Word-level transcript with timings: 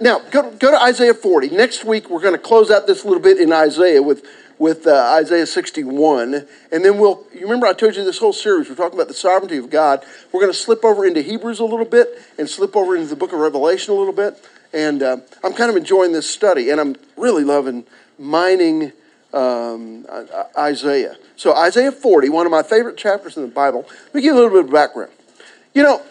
now 0.00 0.20
go, 0.30 0.50
go 0.52 0.70
to 0.70 0.82
Isaiah 0.82 1.14
40. 1.14 1.50
Next 1.50 1.84
week, 1.84 2.08
we're 2.08 2.22
going 2.22 2.34
to 2.34 2.38
close 2.38 2.70
out 2.70 2.86
this 2.86 3.04
little 3.04 3.20
bit 3.20 3.38
in 3.38 3.52
Isaiah 3.52 4.02
with, 4.02 4.24
with 4.58 4.86
uh, 4.86 5.14
Isaiah 5.18 5.46
61. 5.46 6.46
And 6.72 6.84
then 6.84 6.98
we'll, 6.98 7.24
you 7.34 7.42
remember 7.42 7.66
I 7.66 7.74
told 7.74 7.96
you 7.96 8.04
this 8.04 8.18
whole 8.18 8.32
series, 8.32 8.68
we're 8.68 8.76
talking 8.76 8.98
about 8.98 9.08
the 9.08 9.14
sovereignty 9.14 9.58
of 9.58 9.68
God. 9.68 10.04
We're 10.32 10.40
going 10.40 10.52
to 10.52 10.58
slip 10.58 10.84
over 10.84 11.04
into 11.04 11.20
Hebrews 11.20 11.60
a 11.60 11.64
little 11.64 11.84
bit 11.84 12.08
and 12.38 12.48
slip 12.48 12.74
over 12.76 12.96
into 12.96 13.08
the 13.08 13.16
book 13.16 13.32
of 13.32 13.40
Revelation 13.40 13.94
a 13.94 13.96
little 13.96 14.14
bit. 14.14 14.42
And 14.72 15.02
uh, 15.02 15.18
I'm 15.44 15.52
kind 15.52 15.70
of 15.70 15.76
enjoying 15.76 16.12
this 16.12 16.30
study, 16.30 16.70
and 16.70 16.80
I'm 16.80 16.96
really 17.16 17.44
loving 17.44 17.84
mining 18.18 18.92
um, 19.32 20.06
Isaiah. 20.56 21.16
So, 21.36 21.56
Isaiah 21.56 21.90
40, 21.90 22.28
one 22.28 22.46
of 22.46 22.52
my 22.52 22.62
favorite 22.62 22.96
chapters 22.96 23.36
in 23.36 23.42
the 23.42 23.48
Bible. 23.48 23.84
Let 23.88 24.14
me 24.14 24.22
give 24.22 24.26
you 24.26 24.34
a 24.34 24.40
little 24.40 24.50
bit 24.50 24.66
of 24.66 24.72
background. 24.72 25.10
You 25.74 25.82
know, 25.82 26.02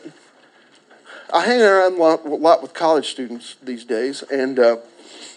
I 1.31 1.45
hang 1.45 1.61
around 1.61 1.99
a 1.99 2.35
lot, 2.35 2.61
with 2.61 2.73
college 2.73 3.09
students 3.09 3.55
these 3.61 3.85
days, 3.85 4.23
and 4.23 4.57
uh, 4.57 4.77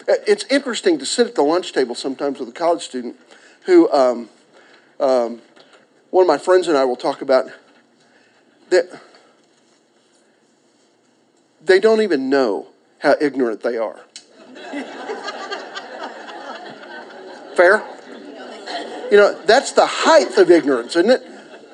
it's 0.07 0.43
interesting 0.45 0.97
to 0.99 1.05
sit 1.05 1.27
at 1.27 1.35
the 1.35 1.43
lunch 1.43 1.71
table 1.71 1.93
sometimes 1.93 2.39
with 2.39 2.49
a 2.49 2.53
college 2.53 2.81
student 2.81 3.15
who, 3.65 3.91
um, 3.91 4.29
um, 4.99 5.41
one 6.09 6.23
of 6.23 6.27
my 6.27 6.39
friends 6.39 6.67
and 6.67 6.77
I 6.77 6.85
will 6.85 6.95
talk 6.95 7.21
about 7.21 7.45
that 8.69 9.01
they 11.63 11.79
don't 11.79 12.01
even 12.01 12.29
know 12.29 12.67
how 12.99 13.15
ignorant 13.21 13.61
they 13.61 13.77
are. 13.77 13.99
Fair? 17.55 17.83
You 19.11 19.17
know, 19.17 19.39
that's 19.45 19.73
the 19.73 19.85
height 19.85 20.39
of 20.39 20.49
ignorance, 20.49 20.95
isn't 20.95 21.11
it? 21.11 21.21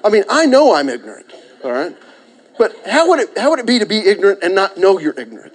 I 0.03 0.09
mean, 0.09 0.25
I 0.29 0.45
know 0.45 0.75
I'm 0.75 0.89
ignorant, 0.89 1.31
all 1.63 1.71
right? 1.71 1.95
But 2.59 2.75
how 2.85 3.07
would 3.07 3.21
it 3.21 3.37
how 3.37 3.49
would 3.51 3.59
it 3.59 3.65
be 3.65 3.79
to 3.79 3.85
be 3.85 3.99
ignorant 3.99 4.43
and 4.43 4.53
not 4.53 4.77
know 4.77 4.99
you're 4.99 5.17
ignorant? 5.17 5.53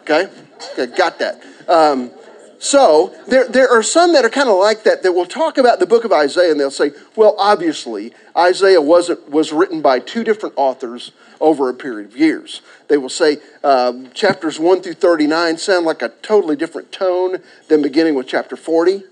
Okay, 0.00 0.26
okay 0.72 0.96
got 0.96 1.18
that. 1.18 1.42
Um, 1.68 2.10
so 2.58 3.14
there 3.28 3.46
there 3.46 3.68
are 3.68 3.82
some 3.82 4.14
that 4.14 4.24
are 4.24 4.30
kind 4.30 4.48
of 4.48 4.56
like 4.56 4.84
that 4.84 5.02
that 5.02 5.12
will 5.12 5.26
talk 5.26 5.58
about 5.58 5.80
the 5.80 5.86
book 5.86 6.02
of 6.02 6.12
Isaiah 6.12 6.50
and 6.50 6.58
they'll 6.58 6.70
say, 6.70 6.92
well, 7.14 7.36
obviously 7.38 8.14
Isaiah 8.34 8.80
wasn't 8.80 9.28
was 9.28 9.52
written 9.52 9.82
by 9.82 9.98
two 9.98 10.24
different 10.24 10.54
authors 10.56 11.12
over 11.42 11.68
a 11.68 11.74
period 11.74 12.10
of 12.10 12.16
years. 12.16 12.62
They 12.88 12.96
will 12.96 13.10
say 13.10 13.36
um, 13.62 14.10
chapters 14.12 14.58
one 14.58 14.80
through 14.80 14.94
thirty 14.94 15.26
nine 15.26 15.58
sound 15.58 15.84
like 15.84 16.00
a 16.00 16.08
totally 16.08 16.56
different 16.56 16.90
tone 16.90 17.36
than 17.68 17.82
beginning 17.82 18.14
with 18.14 18.28
chapter 18.28 18.56
forty, 18.56 19.02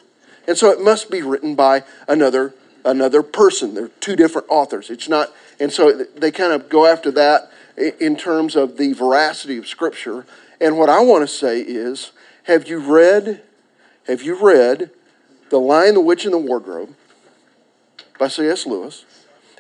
and 0.49 0.57
so 0.57 0.71
it 0.71 0.81
must 0.81 1.11
be 1.11 1.21
written 1.21 1.55
by 1.55 1.85
another 2.09 2.55
another 2.85 3.23
person. 3.23 3.75
They're 3.75 3.89
two 3.89 4.17
different 4.17 4.49
authors. 4.51 4.91
It's 4.91 5.09
not 5.09 5.33
and 5.63 5.73
so 5.73 5.93
they 5.93 6.33
kind 6.33 6.53
of 6.53 6.69
go 6.69 6.87
after 6.87 7.11
that 7.13 7.51
in 7.77 8.17
terms 8.17 8.57
of 8.57 8.77
the 8.79 8.93
veracity 8.95 9.59
of 9.59 9.67
Scripture. 9.69 10.27
And 10.61 10.77
what 10.77 10.89
I 10.89 11.01
want 11.01 11.23
to 11.23 11.29
say 11.29 11.61
is 11.61 12.13
have 12.45 12.69
you 12.69 12.79
read, 12.79 13.43
have 14.09 14.23
you 14.23 14.35
read 14.35 14.91
The 15.51 15.59
Lion, 15.59 15.95
the 15.95 16.01
Witch, 16.01 16.25
and 16.25 16.35
the 16.35 16.39
Wardrobe 16.39 16.95
by 18.19 18.29
C.S. 18.29 18.67
Lewis? 18.67 19.05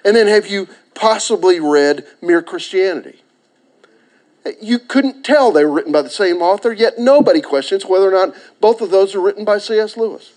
And 0.04 0.16
then 0.16 0.26
have 0.26 0.48
you 0.48 0.68
possibly 0.94 1.60
read 1.60 2.04
Mere 2.20 2.42
Christianity? 2.42 3.22
You 4.60 4.80
couldn't 4.80 5.22
tell 5.22 5.52
they 5.52 5.64
were 5.64 5.70
written 5.70 5.92
by 5.92 6.02
the 6.02 6.10
same 6.10 6.42
author, 6.42 6.72
yet 6.72 6.98
nobody 6.98 7.40
questions 7.40 7.86
whether 7.86 8.08
or 8.08 8.26
not 8.26 8.34
both 8.60 8.80
of 8.80 8.90
those 8.90 9.14
are 9.14 9.20
written 9.20 9.44
by 9.44 9.58
C.S. 9.58 9.96
Lewis. 9.96 10.32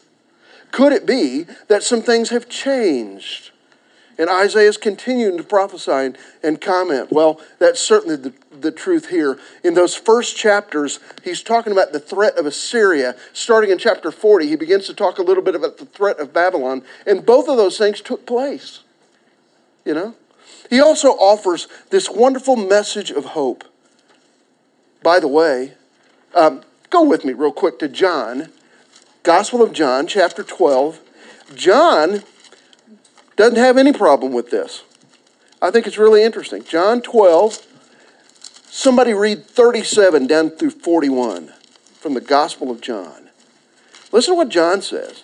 Could 0.72 0.92
it 0.92 1.06
be 1.06 1.46
that 1.68 1.84
some 1.84 2.02
things 2.02 2.30
have 2.30 2.50
changed? 2.50 3.52
And 4.18 4.30
Isaiah 4.30 4.70
is 4.70 4.78
continuing 4.78 5.38
to 5.38 5.44
prophesy 5.44 6.18
and 6.42 6.62
comment. 6.62 7.12
Well, 7.12 7.42
that's 7.60 7.82
certainly 7.82 8.16
the, 8.16 8.34
the 8.52 8.72
truth 8.72 9.10
here. 9.10 9.38
In 9.64 9.74
those 9.74 9.94
first 9.94 10.38
chapters, 10.38 11.00
he's 11.24 11.44
talking 11.44 11.74
about 11.74 11.92
the 11.92 12.00
threat 12.00 12.38
of 12.38 12.46
Assyria. 12.46 13.16
Starting 13.34 13.72
in 13.72 13.78
chapter 13.78 14.12
40, 14.12 14.48
he 14.48 14.56
begins 14.56 14.88
to 14.88 14.94
talk 14.94 15.20
a 15.20 15.22
little 15.22 15.44
bit 15.44 15.56
about 15.56 15.78
the 15.78 15.86
threat 15.86 16.20
of 16.20 16.32
Babylon. 16.32 16.84
And 17.06 17.26
both 17.26 17.50
of 17.50 17.58
those 17.58 17.78
things 17.78 18.00
took 18.00 18.26
place. 18.26 18.82
You 19.84 19.94
know? 19.94 20.16
He 20.70 20.80
also 20.80 21.10
offers 21.10 21.68
this 21.90 22.10
wonderful 22.10 22.56
message 22.56 23.12
of 23.12 23.26
hope. 23.26 23.66
By 25.04 25.20
the 25.20 25.28
way, 25.28 25.74
um, 26.34 26.64
go 26.90 27.04
with 27.04 27.26
me 27.26 27.34
real 27.34 27.52
quick 27.52 27.80
to 27.80 27.88
John, 27.88 28.50
Gospel 29.26 29.64
of 29.64 29.74
John, 29.74 30.06
chapter 30.06 30.44
12. 30.44 31.00
John 31.56 32.22
doesn't 33.36 33.58
have 33.58 33.76
any 33.76 33.92
problem 33.92 34.32
with 34.34 34.52
this. 34.52 34.84
I 35.60 35.72
think 35.72 35.88
it's 35.88 35.98
really 35.98 36.22
interesting. 36.22 36.64
John 36.64 37.02
12, 37.02 37.66
somebody 38.70 39.16
read 39.16 39.48
37 39.48 40.28
down 40.28 40.52
through 40.52 40.70
41 40.70 41.48
from 41.96 42.14
the 42.14 42.22
Gospel 42.22 42.70
of 42.70 42.82
John. 42.82 43.30
Listen 44.12 44.36
to 44.36 44.38
what 44.38 44.50
John 44.50 44.84
says. 44.84 45.24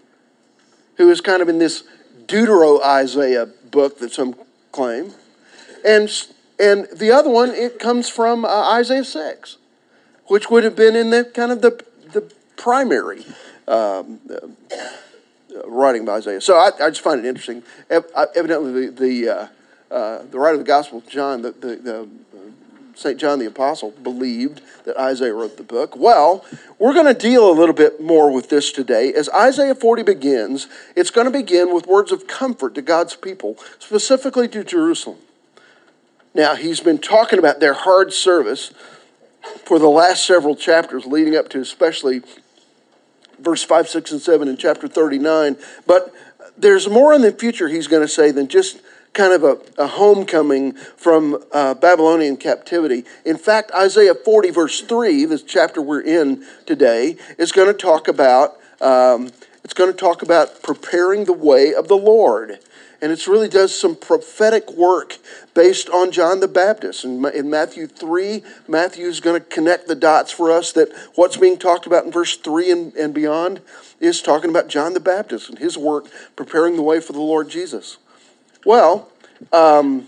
who 1.01 1.09
is 1.09 1.19
kind 1.19 1.41
of 1.41 1.49
in 1.49 1.57
this 1.57 1.83
Deutero 2.27 2.81
Isaiah 2.83 3.47
book 3.71 3.99
that 3.99 4.11
some 4.11 4.35
claim. 4.71 5.13
And, 5.85 6.09
and 6.59 6.87
the 6.95 7.11
other 7.11 7.29
one, 7.29 7.49
it 7.49 7.79
comes 7.79 8.07
from 8.07 8.45
uh, 8.45 8.71
Isaiah 8.73 9.03
6, 9.03 9.57
which 10.27 10.49
would 10.51 10.63
have 10.63 10.75
been 10.75 10.95
in 10.95 11.09
the 11.09 11.25
kind 11.25 11.51
of 11.51 11.61
the, 11.61 11.83
the 12.13 12.31
primary 12.55 13.25
um, 13.67 14.19
uh, 14.29 15.67
writing 15.67 16.05
by 16.05 16.17
Isaiah. 16.17 16.39
So 16.39 16.55
I, 16.55 16.69
I, 16.79 16.89
just 16.89 17.01
find 17.01 17.19
it 17.19 17.27
interesting. 17.27 17.63
Evidently, 17.89 18.87
the, 18.87 18.91
the 18.91 19.29
uh, 19.29 19.47
uh, 19.89 20.23
the 20.31 20.39
writer 20.39 20.53
of 20.53 20.59
the 20.59 20.65
Gospel 20.65 21.03
John, 21.09 21.41
the, 21.41 21.51
the, 21.51 22.01
uh, 22.01 22.05
St. 22.95 23.19
John 23.19 23.39
the 23.39 23.45
Apostle, 23.45 23.91
believed 23.91 24.61
that 24.85 24.97
Isaiah 24.97 25.33
wrote 25.33 25.57
the 25.57 25.63
book. 25.63 25.95
Well, 25.95 26.45
we're 26.79 26.93
going 26.93 27.13
to 27.13 27.19
deal 27.19 27.49
a 27.49 27.53
little 27.53 27.75
bit 27.75 28.01
more 28.01 28.31
with 28.31 28.49
this 28.49 28.71
today. 28.71 29.13
As 29.13 29.29
Isaiah 29.29 29.75
40 29.75 30.03
begins, 30.03 30.67
it's 30.95 31.11
going 31.11 31.25
to 31.25 31.31
begin 31.31 31.73
with 31.73 31.87
words 31.87 32.11
of 32.11 32.27
comfort 32.27 32.75
to 32.75 32.81
God's 32.81 33.15
people, 33.15 33.57
specifically 33.79 34.47
to 34.49 34.63
Jerusalem. 34.63 35.17
Now, 36.33 36.55
he's 36.55 36.79
been 36.79 36.97
talking 36.97 37.39
about 37.39 37.59
their 37.59 37.73
hard 37.73 38.13
service 38.13 38.73
for 39.65 39.79
the 39.79 39.89
last 39.89 40.25
several 40.25 40.55
chapters, 40.55 41.05
leading 41.05 41.35
up 41.35 41.49
to 41.49 41.59
especially 41.59 42.21
verse 43.39 43.63
5, 43.63 43.89
6, 43.89 44.11
and 44.11 44.21
7 44.21 44.47
in 44.47 44.57
chapter 44.57 44.87
39. 44.87 45.57
But 45.85 46.13
there's 46.57 46.87
more 46.87 47.13
in 47.13 47.21
the 47.21 47.31
future 47.31 47.67
he's 47.67 47.87
going 47.87 48.03
to 48.03 48.07
say 48.07 48.31
than 48.31 48.47
just 48.47 48.81
kind 49.13 49.33
of 49.33 49.43
a, 49.43 49.57
a 49.77 49.87
homecoming 49.87 50.73
from 50.73 51.43
uh, 51.51 51.73
Babylonian 51.73 52.37
captivity. 52.37 53.03
In 53.25 53.37
fact, 53.37 53.71
Isaiah 53.71 54.15
40, 54.15 54.51
verse 54.51 54.81
3, 54.81 55.25
this 55.25 55.43
chapter 55.43 55.81
we're 55.81 56.01
in 56.01 56.45
today, 56.65 57.17
is 57.37 57.51
going 57.51 57.67
to 57.67 57.73
talk 57.73 58.07
about. 58.07 58.57
Um, 58.79 59.31
it's 59.63 59.73
going 59.73 59.91
to 59.91 59.97
talk 59.97 60.21
about 60.21 60.63
preparing 60.63 61.25
the 61.25 61.33
way 61.33 61.73
of 61.73 61.87
the 61.87 61.97
Lord. 61.97 62.59
And 63.01 63.11
it 63.11 63.25
really 63.27 63.49
does 63.49 63.77
some 63.77 63.95
prophetic 63.95 64.71
work 64.73 65.17
based 65.55 65.89
on 65.89 66.11
John 66.11 66.39
the 66.39 66.47
Baptist. 66.47 67.03
And 67.03 67.25
in 67.27 67.49
Matthew 67.49 67.87
3, 67.87 68.43
Matthew 68.67 69.07
is 69.07 69.19
going 69.19 69.41
to 69.41 69.47
connect 69.47 69.87
the 69.87 69.95
dots 69.95 70.31
for 70.31 70.51
us 70.51 70.71
that 70.73 70.89
what's 71.15 71.37
being 71.37 71.57
talked 71.57 71.87
about 71.87 72.05
in 72.05 72.11
verse 72.11 72.37
3 72.37 72.71
and, 72.71 72.93
and 72.93 73.13
beyond 73.13 73.61
is 73.99 74.21
talking 74.21 74.51
about 74.51 74.67
John 74.67 74.93
the 74.93 74.99
Baptist 74.99 75.49
and 75.49 75.57
his 75.57 75.77
work 75.77 76.07
preparing 76.35 76.75
the 76.75 76.83
way 76.83 76.99
for 76.99 77.13
the 77.13 77.19
Lord 77.19 77.49
Jesus. 77.49 77.97
Well, 78.65 79.09
um, 79.51 80.07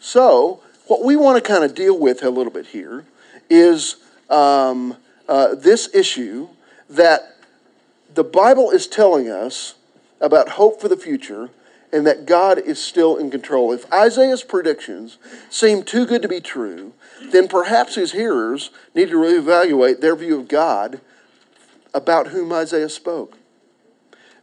so 0.00 0.62
what 0.86 1.04
we 1.04 1.16
want 1.16 1.42
to 1.42 1.46
kind 1.46 1.64
of 1.64 1.74
deal 1.74 1.98
with 1.98 2.22
a 2.22 2.30
little 2.30 2.52
bit 2.52 2.66
here 2.66 3.04
is 3.50 3.96
um, 4.30 4.96
uh, 5.28 5.54
this 5.54 5.94
issue 5.94 6.48
that 6.88 7.36
the 8.14 8.24
Bible 8.24 8.70
is 8.70 8.86
telling 8.86 9.28
us 9.28 9.74
about 10.20 10.50
hope 10.50 10.80
for 10.80 10.88
the 10.88 10.96
future, 10.96 11.50
and 11.92 12.06
that 12.06 12.26
God 12.26 12.58
is 12.58 12.82
still 12.82 13.16
in 13.16 13.30
control. 13.30 13.72
If 13.72 13.90
Isaiah's 13.92 14.42
predictions 14.42 15.18
seem 15.50 15.82
too 15.82 16.06
good 16.06 16.22
to 16.22 16.28
be 16.28 16.40
true, 16.40 16.94
then 17.30 17.48
perhaps 17.48 17.94
his 17.94 18.12
hearers 18.12 18.70
need 18.94 19.10
to 19.10 19.16
reevaluate 19.16 20.00
their 20.00 20.16
view 20.16 20.40
of 20.40 20.48
God 20.48 21.00
about 21.94 22.28
whom 22.28 22.52
Isaiah 22.52 22.88
spoke. 22.88 23.36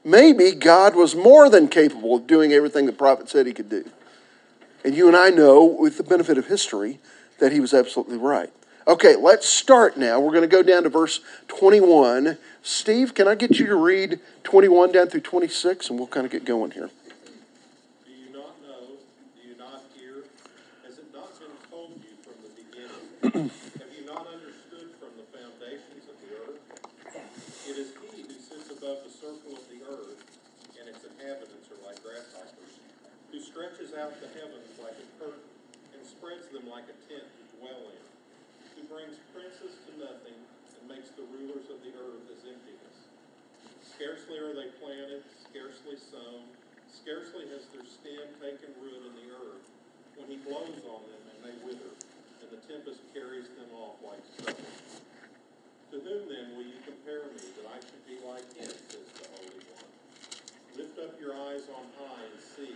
Maybe 0.06 0.52
God 0.52 0.96
was 0.96 1.16
more 1.16 1.50
than 1.50 1.68
capable 1.68 2.16
of 2.16 2.28
doing 2.28 2.52
everything 2.52 2.86
the 2.86 2.92
prophet 2.92 3.30
said 3.30 3.46
he 3.46 3.54
could 3.54 3.70
do. 3.70 3.86
And 4.84 4.96
you 4.96 5.08
and 5.08 5.16
I 5.16 5.30
know, 5.30 5.64
with 5.64 5.98
the 5.98 6.04
benefit 6.04 6.38
of 6.38 6.48
history, 6.48 7.00
that 7.40 7.52
he 7.52 7.60
was 7.60 7.74
absolutely 7.74 8.18
right. 8.18 8.52
Okay, 8.86 9.16
let's 9.16 9.48
start 9.48 9.96
now. 9.98 10.20
We're 10.20 10.34
going 10.34 10.42
to 10.42 10.48
go 10.48 10.62
down 10.62 10.84
to 10.84 10.90
verse 10.90 11.22
21. 11.48 12.38
Steve, 12.62 13.14
can 13.14 13.30
I 13.30 13.36
get 13.36 13.58
you 13.58 13.66
to 13.68 13.76
read 13.76 14.20
21 14.44 14.92
down 14.92 15.08
through 15.08 15.22
26 15.22 15.90
and 15.90 15.98
we'll 15.98 16.08
kind 16.08 16.26
of 16.26 16.32
get 16.32 16.44
going 16.44 16.72
here? 16.72 16.90
Do 18.04 18.12
you 18.12 18.32
not 18.34 18.60
know? 18.62 19.00
Do 19.40 19.48
you 19.48 19.56
not 19.56 19.84
hear? 19.96 20.28
Has 20.84 21.00
it 21.00 21.08
not 21.14 21.32
been 21.40 21.56
told 21.72 21.96
you 22.04 22.16
from 22.28 22.36
the 22.44 22.52
beginning? 22.60 23.52
Have 23.80 23.92
you 23.96 24.04
not 24.04 24.28
understood 24.28 24.92
from 25.00 25.16
the 25.16 25.28
foundations 25.32 26.04
of 26.12 26.20
the 26.20 26.36
earth? 26.44 26.60
It 27.68 27.78
is 27.80 27.96
he 28.12 28.24
who 28.24 28.36
sits 28.36 28.68
above 28.68 29.00
the 29.08 29.12
circle 29.16 29.56
of 29.56 29.64
the 29.72 29.80
earth, 29.88 30.20
and 30.76 30.92
its 30.92 31.08
inhabitants 31.08 31.72
are 31.72 31.80
like 31.88 32.04
grasshoppers, 32.04 32.84
who 33.32 33.40
stretches 33.54 33.94
out 33.94 34.18
the 34.18 34.26
heavens 34.34 34.66
like 34.82 34.98
a 34.98 35.08
curtain, 35.22 35.46
and 35.94 36.02
spreads 36.02 36.50
them 36.50 36.66
like 36.66 36.90
a 36.90 36.98
tent 37.06 37.22
to 37.22 37.44
dwell 37.62 37.86
in, 37.94 38.06
who 38.74 38.82
brings 38.90 39.14
princes 39.30 39.78
to 39.86 39.94
nothing, 40.02 40.34
and 40.34 40.82
makes 40.90 41.14
the 41.14 41.22
rulers 41.30 41.70
of 41.70 41.78
the 41.86 41.94
earth 41.94 42.26
as 42.34 42.42
emptiness. 42.50 42.98
Scarcely 43.86 44.42
are 44.42 44.58
they 44.58 44.74
planted, 44.82 45.22
scarcely 45.46 46.02
sown, 46.02 46.50
scarcely 46.90 47.46
has 47.54 47.70
their 47.70 47.86
stem 47.86 48.26
taken 48.42 48.74
root 48.82 49.06
in 49.06 49.14
the 49.22 49.30
earth, 49.38 49.62
when 50.18 50.26
he 50.34 50.42
blows 50.42 50.82
on 50.90 51.06
them 51.06 51.24
and 51.30 51.40
they 51.46 51.54
wither, 51.62 51.94
and 52.42 52.50
the 52.50 52.62
tempest 52.66 53.06
carries 53.14 53.54
them 53.54 53.70
off 53.78 54.02
like 54.02 54.26
stubble. 54.34 54.74
To 55.94 56.02
whom 56.02 56.26
then 56.26 56.58
will 56.58 56.66
you 56.66 56.82
compare 56.82 57.30
me, 57.38 57.46
that 57.62 57.70
I 57.70 57.78
should 57.86 58.02
be 58.10 58.18
like 58.26 58.50
him, 58.58 58.74
says 58.90 59.06
the 59.14 59.30
Holy 59.38 59.62
One? 59.78 59.94
Lift 60.74 60.98
up 60.98 61.22
your 61.22 61.38
eyes 61.38 61.70
on 61.70 61.86
high 62.02 62.26
and 62.34 62.42
see, 62.42 62.74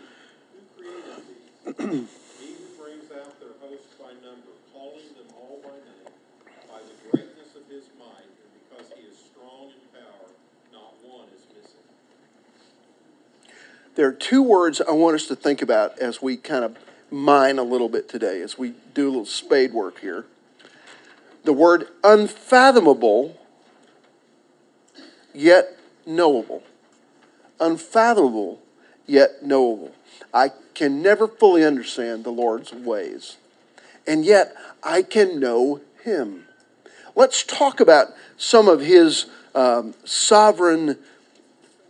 he 0.77 2.07
brings 2.77 3.11
out 3.11 3.39
their 3.39 3.49
by 3.99 4.13
number, 4.23 4.53
calling 4.71 5.07
them 5.17 5.27
all 5.35 5.59
by 5.63 5.69
name, 5.69 6.13
by 6.69 6.79
the 6.79 7.09
greatness 7.09 7.55
of 7.55 7.67
his 7.69 7.83
might, 7.99 8.23
and 8.23 8.51
because 8.69 8.91
he 8.95 9.03
is 9.03 9.17
strong 9.17 9.69
in 9.69 9.99
power, 9.99 10.29
not 10.71 10.93
one 11.03 11.27
is 11.35 11.43
missing. 11.55 11.81
There 13.95 14.07
are 14.07 14.13
two 14.13 14.43
words 14.43 14.81
I 14.81 14.91
want 14.91 15.15
us 15.15 15.27
to 15.27 15.35
think 15.35 15.61
about 15.61 15.97
as 15.99 16.21
we 16.21 16.37
kind 16.37 16.63
of 16.63 16.77
mine 17.11 17.57
a 17.57 17.63
little 17.63 17.89
bit 17.89 18.07
today, 18.07 18.41
as 18.41 18.57
we 18.57 18.73
do 18.93 19.07
a 19.07 19.09
little 19.09 19.25
spade 19.25 19.73
work 19.73 19.99
here. 19.99 20.25
The 21.43 21.53
word 21.53 21.87
unfathomable, 22.03 23.37
yet 25.33 25.77
knowable. 26.05 26.63
Unfathomable, 27.59 28.61
yet 29.05 29.43
knowable. 29.43 29.93
I 30.33 30.51
can 30.77 31.01
never 31.01 31.27
fully 31.27 31.65
understand 31.65 32.23
the 32.23 32.29
Lord's 32.29 32.71
ways, 32.71 33.37
and 34.05 34.23
yet 34.23 34.55
I 34.83 35.01
can 35.01 35.39
know 35.39 35.81
Him. 36.03 36.45
Let's 37.15 37.43
talk 37.43 37.79
about 37.79 38.07
some 38.37 38.67
of 38.67 38.79
His 38.81 39.25
um, 39.55 39.95
sovereign 40.05 40.97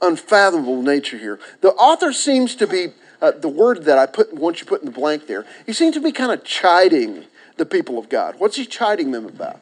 unfathomable 0.01 0.81
nature 0.81 1.17
here. 1.17 1.39
The 1.61 1.73
author 1.73 2.13
seems 2.13 2.55
to 2.55 2.67
be, 2.67 2.93
uh, 3.21 3.31
the 3.31 3.49
word 3.49 3.83
that 3.85 3.97
I 3.97 4.05
put, 4.05 4.33
once 4.33 4.59
you 4.61 4.65
put 4.65 4.81
in 4.81 4.85
the 4.85 4.91
blank 4.91 5.27
there, 5.27 5.45
he 5.65 5.73
seems 5.73 5.95
to 5.95 6.01
be 6.01 6.11
kind 6.11 6.31
of 6.31 6.43
chiding 6.43 7.25
the 7.57 7.65
people 7.65 7.97
of 7.97 8.07
God. 8.07 8.35
What's 8.37 8.55
he 8.55 8.65
chiding 8.65 9.11
them 9.11 9.25
about? 9.25 9.59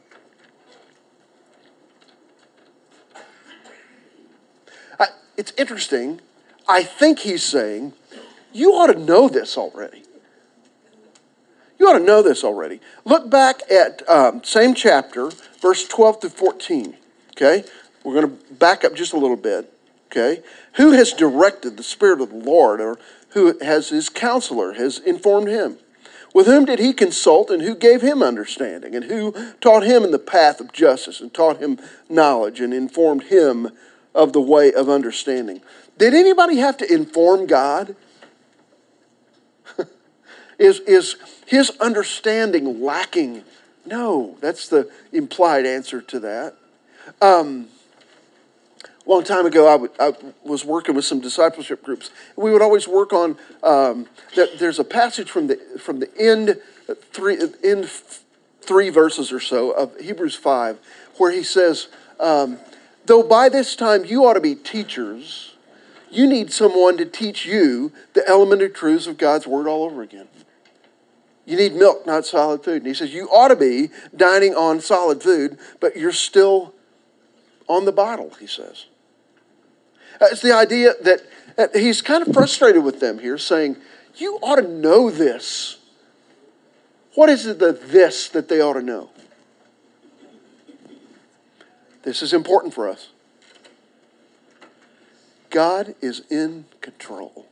It's 5.37 5.53
interesting. 5.57 6.21
I 6.67 6.83
think 6.83 7.19
he's 7.19 7.43
saying, 7.43 7.93
you 8.55 8.71
ought 8.71 8.87
to 8.87 8.99
know 8.99 9.27
this 9.27 9.57
already. 9.57 10.03
You 11.77 11.89
ought 11.89 11.99
to 11.99 12.03
know 12.03 12.21
this 12.21 12.43
already. 12.43 12.79
Look 13.03 13.29
back 13.29 13.69
at 13.69 14.07
um, 14.09 14.43
same 14.45 14.73
chapter, 14.73 15.29
verse 15.61 15.85
12 15.87 16.21
to 16.21 16.29
14. 16.29 16.95
Okay? 17.31 17.65
We're 18.03 18.13
going 18.13 18.37
to 18.37 18.53
back 18.53 18.85
up 18.85 18.95
just 18.95 19.11
a 19.11 19.17
little 19.17 19.35
bit. 19.35 19.71
Okay? 20.07 20.41
Who 20.75 20.91
has 20.93 21.11
directed 21.11 21.75
the 21.75 21.83
Spirit 21.83 22.21
of 22.21 22.29
the 22.29 22.37
Lord, 22.37 22.79
or 22.79 22.97
who 23.29 23.59
has 23.59 23.89
his 23.89 24.07
counselor, 24.07 24.73
has 24.73 24.99
informed 24.99 25.49
him? 25.49 25.77
With 26.33 26.47
whom 26.47 26.63
did 26.63 26.79
he 26.79 26.93
consult, 26.93 27.49
and 27.49 27.61
who 27.61 27.75
gave 27.75 28.01
him 28.01 28.23
understanding, 28.23 28.95
and 28.95 29.05
who 29.05 29.33
taught 29.59 29.83
him 29.83 30.03
in 30.03 30.11
the 30.11 30.19
path 30.19 30.61
of 30.61 30.71
justice, 30.71 31.19
and 31.19 31.33
taught 31.33 31.57
him 31.57 31.77
knowledge, 32.07 32.61
and 32.61 32.73
informed 32.73 33.23
him 33.23 33.71
of 34.13 34.31
the 34.31 34.41
way 34.41 34.71
of 34.71 34.89
understanding? 34.89 35.61
Did 35.97 36.13
anybody 36.13 36.57
have 36.57 36.77
to 36.77 36.93
inform 36.93 37.47
God? 37.47 37.97
Is, 40.57 40.79
is 40.81 41.15
his 41.45 41.71
understanding 41.79 42.81
lacking? 42.81 43.43
No, 43.85 44.37
that's 44.41 44.67
the 44.67 44.89
implied 45.11 45.65
answer 45.65 46.01
to 46.01 46.19
that. 46.19 46.55
Um, 47.21 47.67
a 49.05 49.09
long 49.09 49.23
time 49.23 49.45
ago, 49.45 49.89
I, 49.99 50.13
was 50.43 50.65
working 50.65 50.95
with 50.95 51.05
some 51.05 51.19
discipleship 51.19 51.83
groups. 51.83 52.09
We 52.35 52.51
would 52.51 52.61
always 52.61 52.87
work 52.87 53.13
on. 53.13 53.37
Um, 53.61 54.07
that. 54.35 54.57
there's 54.57 54.79
a 54.79 54.83
passage 54.83 55.29
from 55.29 55.47
the 55.47 55.57
from 55.79 55.99
the 55.99 56.09
end 56.17 56.59
three 57.11 57.37
end 57.63 57.89
three 58.61 58.89
verses 58.89 59.31
or 59.31 59.39
so 59.39 59.71
of 59.71 59.95
Hebrews 59.99 60.35
five, 60.35 60.79
where 61.17 61.31
he 61.31 61.43
says, 61.43 61.87
um, 62.19 62.57
"Though 63.05 63.21
by 63.21 63.47
this 63.47 63.75
time 63.75 64.05
you 64.05 64.25
ought 64.25 64.33
to 64.33 64.41
be 64.41 64.55
teachers, 64.55 65.53
you 66.09 66.25
need 66.25 66.51
someone 66.51 66.97
to 66.97 67.05
teach 67.05 67.45
you 67.45 67.91
the 68.13 68.27
elementary 68.27 68.69
truths 68.69 69.05
of 69.05 69.17
God's 69.17 69.45
word 69.45 69.67
all 69.67 69.83
over 69.83 70.01
again." 70.01 70.27
You 71.45 71.57
need 71.57 71.73
milk, 71.73 72.05
not 72.07 72.25
solid 72.25 72.63
food. 72.63 72.77
And 72.77 72.87
he 72.87 72.93
says, 72.93 73.13
You 73.13 73.27
ought 73.29 73.49
to 73.49 73.55
be 73.55 73.91
dining 74.15 74.55
on 74.55 74.81
solid 74.81 75.21
food, 75.21 75.57
but 75.79 75.95
you're 75.95 76.11
still 76.11 76.73
on 77.67 77.85
the 77.85 77.91
bottle, 77.91 78.31
he 78.39 78.47
says. 78.47 78.85
Uh, 80.19 80.27
it's 80.31 80.41
the 80.41 80.53
idea 80.53 80.93
that, 81.03 81.21
he's 81.73 82.01
kind 82.01 82.25
of 82.25 82.33
frustrated 82.33 82.83
with 82.83 82.99
them 82.99 83.19
here, 83.19 83.37
saying, 83.37 83.77
You 84.15 84.39
ought 84.41 84.55
to 84.55 84.67
know 84.67 85.11
this. 85.11 85.77
What 87.13 87.29
is 87.29 87.45
it 87.45 87.59
the 87.59 87.71
this 87.71 88.27
that 88.29 88.49
they 88.49 88.59
ought 88.59 88.73
to 88.73 88.81
know? 88.81 89.09
This 92.03 92.21
is 92.21 92.33
important 92.33 92.73
for 92.73 92.89
us. 92.89 93.09
God 95.49 95.95
is 96.01 96.23
in 96.29 96.65
control, 96.81 97.45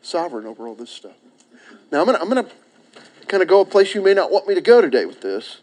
sovereign 0.00 0.46
over 0.46 0.66
all 0.66 0.74
this 0.74 0.90
stuff. 0.90 1.19
Now, 1.90 2.00
I'm 2.00 2.06
going 2.06 2.16
to 2.16 2.22
I'm 2.22 2.30
going 2.30 2.44
to 2.44 2.50
kind 3.26 3.42
of 3.42 3.48
go 3.48 3.60
a 3.60 3.64
place 3.64 3.94
you 3.94 4.02
may 4.02 4.14
not 4.14 4.30
want 4.30 4.46
me 4.46 4.54
to 4.54 4.60
go 4.60 4.80
today 4.80 5.06
with 5.06 5.20
this, 5.20 5.60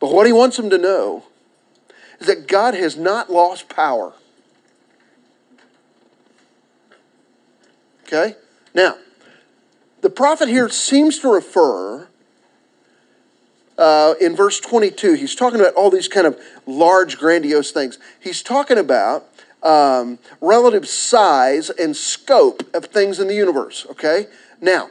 but 0.00 0.12
what 0.12 0.26
he 0.26 0.32
wants 0.32 0.56
them 0.56 0.70
to 0.70 0.78
know 0.78 1.24
is 2.20 2.26
that 2.26 2.46
God 2.46 2.74
has 2.74 2.96
not 2.96 3.30
lost 3.30 3.68
power. 3.68 4.14
Okay? 8.06 8.36
Now, 8.74 8.96
the 10.02 10.10
prophet 10.10 10.48
here 10.48 10.68
seems 10.68 11.18
to 11.20 11.32
refer 11.32 12.08
uh, 13.76 14.14
in 14.20 14.36
verse 14.36 14.60
22, 14.60 15.14
he's 15.14 15.34
talking 15.34 15.60
about 15.60 15.74
all 15.74 15.90
these 15.90 16.08
kind 16.08 16.26
of 16.26 16.40
large, 16.66 17.18
grandiose 17.18 17.72
things. 17.72 17.98
He's 18.20 18.42
talking 18.42 18.78
about 18.78 19.26
um, 19.62 20.18
relative 20.40 20.86
size 20.86 21.70
and 21.70 21.96
scope 21.96 22.62
of 22.74 22.86
things 22.86 23.18
in 23.18 23.26
the 23.26 23.34
universe. 23.34 23.86
Okay? 23.90 24.28
Now, 24.60 24.90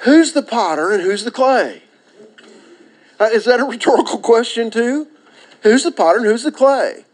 Who's 0.00 0.32
the 0.32 0.42
potter 0.42 0.92
and 0.92 1.02
who's 1.02 1.24
the 1.24 1.30
clay? 1.30 1.82
Uh, 3.18 3.24
is 3.24 3.44
that 3.44 3.60
a 3.60 3.64
rhetorical 3.68 4.18
question, 4.18 4.70
too? 4.70 5.08
Who's 5.62 5.84
the 5.84 5.92
potter 5.92 6.18
and 6.18 6.26
who's 6.26 6.42
the 6.42 6.52
clay? 6.52 7.04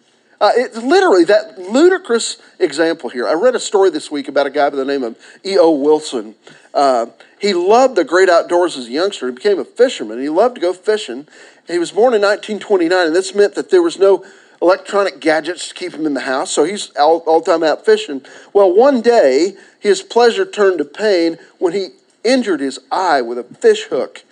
Uh, 0.41 0.51
it's 0.55 0.77
literally 0.77 1.25
that 1.25 1.59
ludicrous 1.59 2.37
example 2.59 3.09
here. 3.09 3.27
I 3.27 3.33
read 3.33 3.55
a 3.55 3.61
story 3.61 3.91
this 3.91 4.11
week 4.11 4.29
about 4.29 4.47
a 4.47 4.51
guy 4.51 4.69
by 4.69 4.77
the 4.77 4.85
name 4.85 5.03
of 5.03 5.17
E.O. 5.45 5.71
Wilson. 5.71 6.35
Uh, 6.75 7.07
he 7.41 7.55
loved 7.55 7.97
the 7.97 8.05
great 8.05 8.29
outdoors 8.29 8.77
as 8.77 8.87
a 8.87 8.91
youngster. 8.91 9.29
He 9.29 9.35
became 9.35 9.59
a 9.59 9.65
fisherman. 9.65 10.21
He 10.21 10.29
loved 10.29 10.57
to 10.57 10.61
go 10.61 10.73
fishing. 10.73 11.27
He 11.67 11.79
was 11.79 11.91
born 11.91 12.15
in 12.15 12.21
1929, 12.21 13.07
and 13.07 13.17
this 13.17 13.35
meant 13.35 13.55
that 13.55 13.71
there 13.71 13.83
was 13.83 13.99
no 13.99 14.25
electronic 14.61 15.21
gadgets 15.21 15.69
to 15.69 15.75
keep 15.75 15.93
him 15.93 16.07
in 16.07 16.15
the 16.15 16.21
house, 16.21 16.51
so 16.51 16.65
he's 16.65 16.91
all, 16.97 17.19
all 17.27 17.41
time 17.41 17.63
out 17.63 17.85
fishing. 17.85 18.23
Well, 18.53 18.75
one 18.75 19.01
day, 19.01 19.55
his 19.79 20.03
pleasure 20.03 20.45
turned 20.45 20.79
to 20.79 20.85
pain 20.85 21.39
when 21.59 21.73
he 21.73 21.89
injured 22.25 22.61
his 22.61 22.81
eye 22.91 23.21
with 23.23 23.39
a 23.39 23.45
fish 23.45 23.85
hook. 23.85 24.25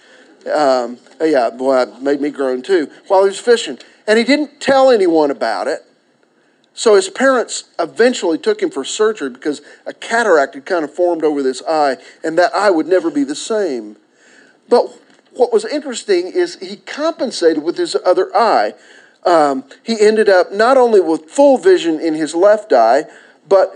Um, 0.53 0.99
yeah, 1.21 1.51
boy, 1.51 1.83
it 1.83 2.03
made 2.03 2.21
me 2.21 2.31
groan 2.31 2.63
too, 2.63 2.91
while 3.09 3.23
he 3.23 3.29
was 3.29 3.41
fishing. 3.41 3.79
And 4.07 4.19
he 4.19 4.25
didn't 4.25 4.61
tell 4.61 4.91
anyone 4.91 5.31
about 5.31 5.69
it. 5.69 5.81
So 6.75 6.97
his 6.97 7.09
parents 7.09 7.65
eventually 7.79 8.37
took 8.37 8.61
him 8.61 8.71
for 8.71 8.85
surgery 8.85 9.31
because 9.31 9.63
a 9.87 9.95
cataract 9.95 10.55
had 10.55 10.67
kind 10.67 10.85
of 10.85 10.93
formed 10.93 11.23
over 11.23 11.43
this 11.43 11.63
eye, 11.63 11.97
and 12.25 12.37
that 12.37 12.53
eye 12.53 12.71
would 12.71 12.89
never 12.89 13.11
be 13.11 13.23
the 13.23 13.37
same. 13.37 13.97
But 14.69 14.87
what 15.33 15.53
was 15.53 15.65
interesting 15.65 16.27
is 16.27 16.57
he 16.57 16.77
compensated 16.77 17.63
with 17.63 17.79
his 17.79 17.97
other 18.05 18.35
eye. 18.37 18.75
Um, 19.25 19.65
he 19.83 20.01
ended 20.01 20.29
up 20.29 20.53
not 20.53 20.77
only 20.77 21.01
with 21.01 21.31
full 21.31 21.57
vision 21.59 22.01
in 22.01 22.15
his 22.15 22.35
left 22.35 22.73
eye, 22.73 23.05
but 23.49 23.75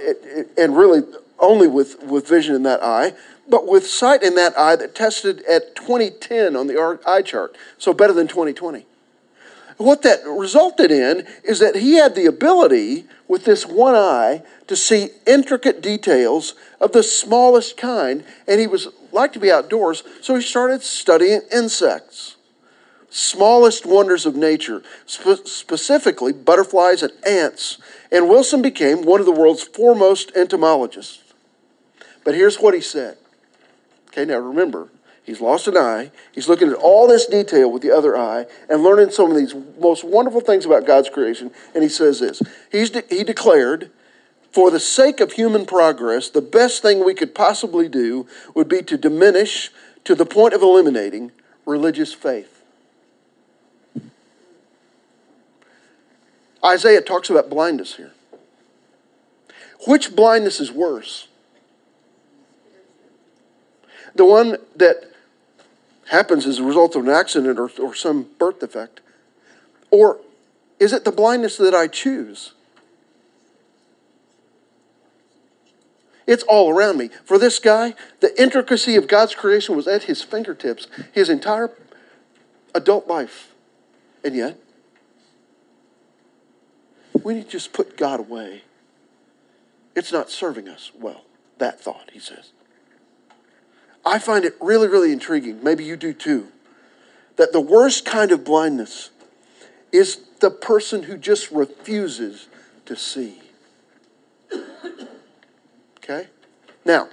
and 0.56 0.76
really 0.76 1.02
only 1.38 1.68
with, 1.68 2.02
with 2.02 2.28
vision 2.28 2.54
in 2.54 2.64
that 2.64 2.82
eye, 2.82 3.14
but 3.48 3.66
with 3.66 3.86
sight 3.86 4.22
in 4.22 4.34
that 4.34 4.56
eye 4.58 4.76
that 4.76 4.94
tested 4.94 5.42
at 5.44 5.74
2010 5.76 6.56
on 6.56 6.66
the 6.66 6.98
eye 7.06 7.22
chart, 7.22 7.56
so 7.78 7.94
better 7.94 8.12
than 8.12 8.28
2020 8.28 8.84
what 9.78 10.02
that 10.02 10.18
resulted 10.26 10.90
in 10.90 11.24
is 11.44 11.60
that 11.60 11.76
he 11.76 11.94
had 11.94 12.14
the 12.14 12.26
ability 12.26 13.06
with 13.28 13.44
this 13.44 13.64
one 13.64 13.94
eye 13.94 14.42
to 14.66 14.76
see 14.76 15.08
intricate 15.26 15.80
details 15.80 16.54
of 16.80 16.92
the 16.92 17.02
smallest 17.02 17.76
kind 17.76 18.24
and 18.46 18.60
he 18.60 18.66
was 18.66 18.88
like 19.12 19.32
to 19.32 19.38
be 19.38 19.50
outdoors 19.50 20.02
so 20.20 20.34
he 20.34 20.42
started 20.42 20.82
studying 20.82 21.40
insects 21.52 22.36
smallest 23.10 23.86
wonders 23.86 24.26
of 24.26 24.36
nature 24.36 24.82
spe- 25.06 25.46
specifically 25.46 26.32
butterflies 26.32 27.02
and 27.02 27.12
ants 27.26 27.78
and 28.12 28.28
wilson 28.28 28.60
became 28.60 29.02
one 29.02 29.20
of 29.20 29.26
the 29.26 29.32
world's 29.32 29.62
foremost 29.62 30.30
entomologists 30.36 31.32
but 32.24 32.34
here's 32.34 32.58
what 32.58 32.74
he 32.74 32.80
said 32.80 33.16
okay 34.08 34.24
now 34.24 34.38
remember 34.38 34.88
He's 35.28 35.42
lost 35.42 35.68
an 35.68 35.76
eye. 35.76 36.10
He's 36.32 36.48
looking 36.48 36.70
at 36.70 36.76
all 36.76 37.06
this 37.06 37.26
detail 37.26 37.70
with 37.70 37.82
the 37.82 37.90
other 37.94 38.16
eye 38.16 38.46
and 38.66 38.82
learning 38.82 39.10
some 39.10 39.30
of 39.30 39.36
these 39.36 39.54
most 39.78 40.02
wonderful 40.02 40.40
things 40.40 40.64
about 40.64 40.86
God's 40.86 41.10
creation. 41.10 41.50
And 41.74 41.82
he 41.82 41.90
says 41.90 42.18
this 42.18 42.40
He's 42.72 42.88
de- 42.88 43.04
He 43.10 43.24
declared, 43.24 43.90
For 44.52 44.70
the 44.70 44.80
sake 44.80 45.20
of 45.20 45.32
human 45.32 45.66
progress, 45.66 46.30
the 46.30 46.40
best 46.40 46.80
thing 46.80 47.04
we 47.04 47.12
could 47.12 47.34
possibly 47.34 47.90
do 47.90 48.26
would 48.54 48.68
be 48.68 48.80
to 48.84 48.96
diminish 48.96 49.70
to 50.04 50.14
the 50.14 50.24
point 50.24 50.54
of 50.54 50.62
eliminating 50.62 51.30
religious 51.66 52.14
faith. 52.14 52.57
Isaiah 56.68 57.00
talks 57.00 57.30
about 57.30 57.48
blindness 57.48 57.96
here. 57.96 58.12
Which 59.86 60.14
blindness 60.14 60.60
is 60.60 60.70
worse? 60.70 61.28
The 64.14 64.24
one 64.24 64.56
that 64.76 65.12
happens 66.08 66.46
as 66.46 66.58
a 66.58 66.64
result 66.64 66.96
of 66.96 67.04
an 67.04 67.10
accident 67.10 67.58
or, 67.58 67.70
or 67.80 67.94
some 67.94 68.28
birth 68.38 68.60
defect? 68.60 69.00
Or 69.90 70.18
is 70.78 70.92
it 70.92 71.04
the 71.04 71.12
blindness 71.12 71.56
that 71.56 71.74
I 71.74 71.86
choose? 71.86 72.52
It's 76.26 76.42
all 76.42 76.70
around 76.70 76.98
me. 76.98 77.08
For 77.24 77.38
this 77.38 77.58
guy, 77.58 77.94
the 78.20 78.38
intricacy 78.40 78.96
of 78.96 79.08
God's 79.08 79.34
creation 79.34 79.74
was 79.74 79.88
at 79.88 80.04
his 80.04 80.22
fingertips 80.22 80.86
his 81.12 81.30
entire 81.30 81.70
adult 82.74 83.06
life. 83.08 83.52
And 84.22 84.34
yet, 84.34 84.58
we 87.24 87.34
need 87.34 87.44
to 87.44 87.50
just 87.50 87.72
put 87.72 87.96
God 87.96 88.20
away. 88.20 88.62
It's 89.94 90.12
not 90.12 90.30
serving 90.30 90.68
us 90.68 90.92
well, 90.98 91.24
that 91.58 91.80
thought, 91.80 92.10
he 92.12 92.18
says. 92.18 92.52
I 94.04 94.18
find 94.18 94.44
it 94.44 94.54
really, 94.60 94.88
really 94.88 95.12
intriguing. 95.12 95.62
Maybe 95.62 95.84
you 95.84 95.96
do 95.96 96.12
too. 96.12 96.48
That 97.36 97.52
the 97.52 97.60
worst 97.60 98.04
kind 98.04 98.32
of 98.32 98.44
blindness 98.44 99.10
is 99.92 100.20
the 100.40 100.50
person 100.50 101.04
who 101.04 101.16
just 101.16 101.50
refuses 101.50 102.48
to 102.86 102.96
see. 102.96 103.40
Okay? 105.98 106.28
Now, 106.84 107.08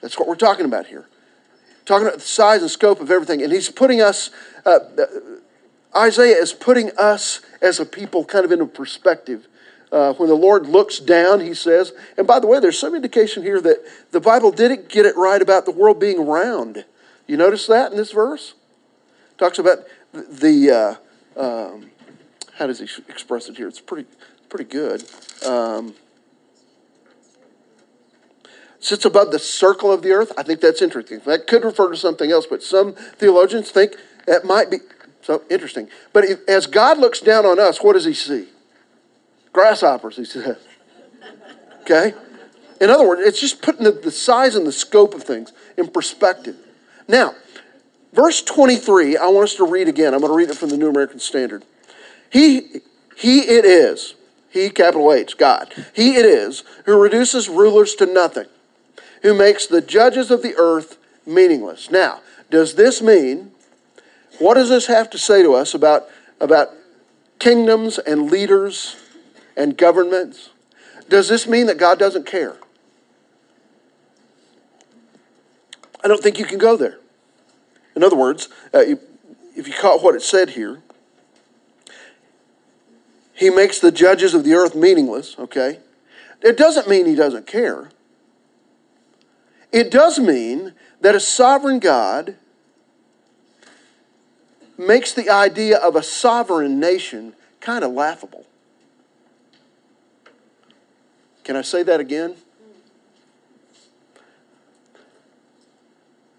that's 0.00 0.18
what 0.18 0.26
we're 0.28 0.36
talking 0.36 0.64
about 0.64 0.86
here. 0.86 1.06
Talking 1.84 2.06
about 2.06 2.18
the 2.18 2.24
size 2.24 2.62
and 2.62 2.70
scope 2.70 3.00
of 3.00 3.10
everything. 3.10 3.42
And 3.42 3.52
he's 3.52 3.68
putting 3.68 4.00
us, 4.00 4.30
uh, 4.64 4.78
Isaiah 5.96 6.36
is 6.36 6.52
putting 6.52 6.90
us 6.98 7.40
as 7.60 7.80
a 7.80 7.86
people 7.86 8.24
kind 8.24 8.44
of 8.44 8.52
in 8.52 8.60
a 8.60 8.66
perspective 8.66 9.48
uh, 9.90 10.12
when 10.14 10.28
the 10.28 10.34
Lord 10.34 10.66
looks 10.66 10.98
down, 10.98 11.40
he 11.40 11.54
says, 11.54 11.92
and 12.16 12.26
by 12.26 12.40
the 12.40 12.46
way, 12.46 12.60
there's 12.60 12.78
some 12.78 12.94
indication 12.94 13.42
here 13.42 13.60
that 13.60 13.78
the 14.10 14.20
Bible 14.20 14.50
didn't 14.50 14.88
get 14.88 15.06
it 15.06 15.16
right 15.16 15.40
about 15.40 15.64
the 15.64 15.70
world 15.70 15.98
being 15.98 16.26
round. 16.26 16.84
You 17.26 17.36
notice 17.36 17.66
that 17.66 17.90
in 17.90 17.96
this 17.96 18.12
verse? 18.12 18.54
Talks 19.38 19.58
about 19.58 19.78
the, 20.12 20.98
uh, 21.36 21.40
um, 21.40 21.90
how 22.54 22.66
does 22.66 22.80
he 22.80 22.88
express 23.08 23.48
it 23.48 23.56
here? 23.56 23.68
It's 23.68 23.80
pretty, 23.80 24.08
pretty 24.48 24.64
good. 24.64 25.04
Um, 25.46 25.94
sits 28.80 29.04
above 29.04 29.30
the 29.30 29.38
circle 29.38 29.92
of 29.92 30.02
the 30.02 30.10
earth. 30.10 30.32
I 30.36 30.42
think 30.42 30.60
that's 30.60 30.82
interesting. 30.82 31.20
That 31.24 31.46
could 31.46 31.64
refer 31.64 31.90
to 31.90 31.96
something 31.96 32.30
else, 32.30 32.46
but 32.46 32.62
some 32.62 32.94
theologians 32.94 33.70
think 33.70 33.96
that 34.26 34.44
might 34.44 34.70
be 34.70 34.78
so 35.28 35.42
interesting. 35.50 35.88
But 36.14 36.24
if, 36.24 36.40
as 36.48 36.66
God 36.66 36.98
looks 36.98 37.20
down 37.20 37.44
on 37.44 37.60
us, 37.60 37.82
what 37.82 37.92
does 37.92 38.06
he 38.06 38.14
see? 38.14 38.48
grasshoppers, 39.52 40.16
he 40.16 40.24
says. 40.24 40.56
Okay? 41.82 42.12
In 42.82 42.90
other 42.90 43.08
words, 43.08 43.22
it's 43.24 43.40
just 43.40 43.62
putting 43.62 43.82
the, 43.82 43.92
the 43.92 44.10
size 44.10 44.56
and 44.56 44.66
the 44.66 44.72
scope 44.72 45.14
of 45.14 45.22
things 45.22 45.54
in 45.78 45.88
perspective. 45.88 46.54
Now, 47.08 47.34
verse 48.12 48.42
23, 48.42 49.16
I 49.16 49.28
want 49.28 49.44
us 49.44 49.54
to 49.54 49.64
read 49.64 49.88
again. 49.88 50.12
I'm 50.12 50.20
going 50.20 50.30
to 50.30 50.36
read 50.36 50.50
it 50.50 50.58
from 50.58 50.68
the 50.68 50.76
New 50.76 50.90
American 50.90 51.18
Standard. 51.18 51.64
He, 52.30 52.82
he 53.16 53.40
it 53.40 53.64
is, 53.64 54.16
he, 54.50 54.68
capital 54.68 55.14
H, 55.14 55.38
God, 55.38 55.72
he 55.94 56.16
it 56.16 56.26
is 56.26 56.62
who 56.84 57.00
reduces 57.00 57.48
rulers 57.48 57.94
to 57.94 58.04
nothing, 58.04 58.48
who 59.22 59.32
makes 59.32 59.66
the 59.66 59.80
judges 59.80 60.30
of 60.30 60.42
the 60.42 60.54
earth 60.58 60.98
meaningless. 61.24 61.90
Now, 61.90 62.20
does 62.50 62.74
this 62.74 63.00
mean, 63.00 63.52
what 64.38 64.54
does 64.54 64.68
this 64.68 64.86
have 64.86 65.10
to 65.10 65.18
say 65.18 65.42
to 65.42 65.54
us 65.54 65.74
about, 65.74 66.06
about 66.40 66.68
kingdoms 67.38 67.98
and 67.98 68.30
leaders 68.30 68.96
and 69.56 69.76
governments. 69.76 70.50
Does 71.08 71.28
this 71.28 71.46
mean 71.46 71.66
that 71.66 71.78
God 71.78 71.98
doesn't 71.98 72.26
care? 72.26 72.56
I 76.02 76.08
don't 76.08 76.22
think 76.22 76.38
you 76.38 76.44
can 76.44 76.58
go 76.58 76.76
there. 76.76 76.98
In 77.96 78.04
other 78.04 78.16
words, 78.16 78.48
uh, 78.72 78.84
if 79.56 79.66
you 79.66 79.74
caught 79.74 80.02
what 80.02 80.14
it 80.14 80.22
said 80.22 80.50
here, 80.50 80.82
he 83.34 83.50
makes 83.50 83.80
the 83.80 83.92
judges 83.92 84.34
of 84.34 84.44
the 84.44 84.54
earth 84.54 84.74
meaningless, 84.74 85.36
okay? 85.38 85.80
It 86.42 86.56
doesn't 86.56 86.88
mean 86.88 87.06
he 87.06 87.14
doesn't 87.14 87.46
care. 87.46 87.90
It 89.72 89.90
does 89.90 90.18
mean 90.18 90.74
that 91.00 91.14
a 91.14 91.20
sovereign 91.20 91.78
God 91.78 92.36
makes 94.78 95.12
the 95.12 95.28
idea 95.28 95.76
of 95.76 95.96
a 95.96 96.02
sovereign 96.02 96.78
nation 96.78 97.34
kind 97.60 97.84
of 97.84 97.92
laughable. 97.92 98.46
Can 101.42 101.56
I 101.56 101.62
say 101.62 101.82
that 101.82 101.98
again? 101.98 102.36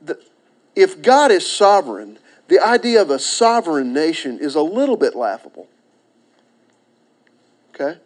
The, 0.01 0.19
if 0.75 1.01
God 1.01 1.31
is 1.31 1.49
sovereign, 1.51 2.17
the 2.47 2.59
idea 2.59 3.01
of 3.01 3.09
a 3.09 3.19
sovereign 3.19 3.91
nation 3.91 4.39
is 4.39 4.55
a 4.55 4.61
little 4.61 4.97
bit 4.97 5.15
laughable. 5.15 5.67
Okay? 7.73 7.99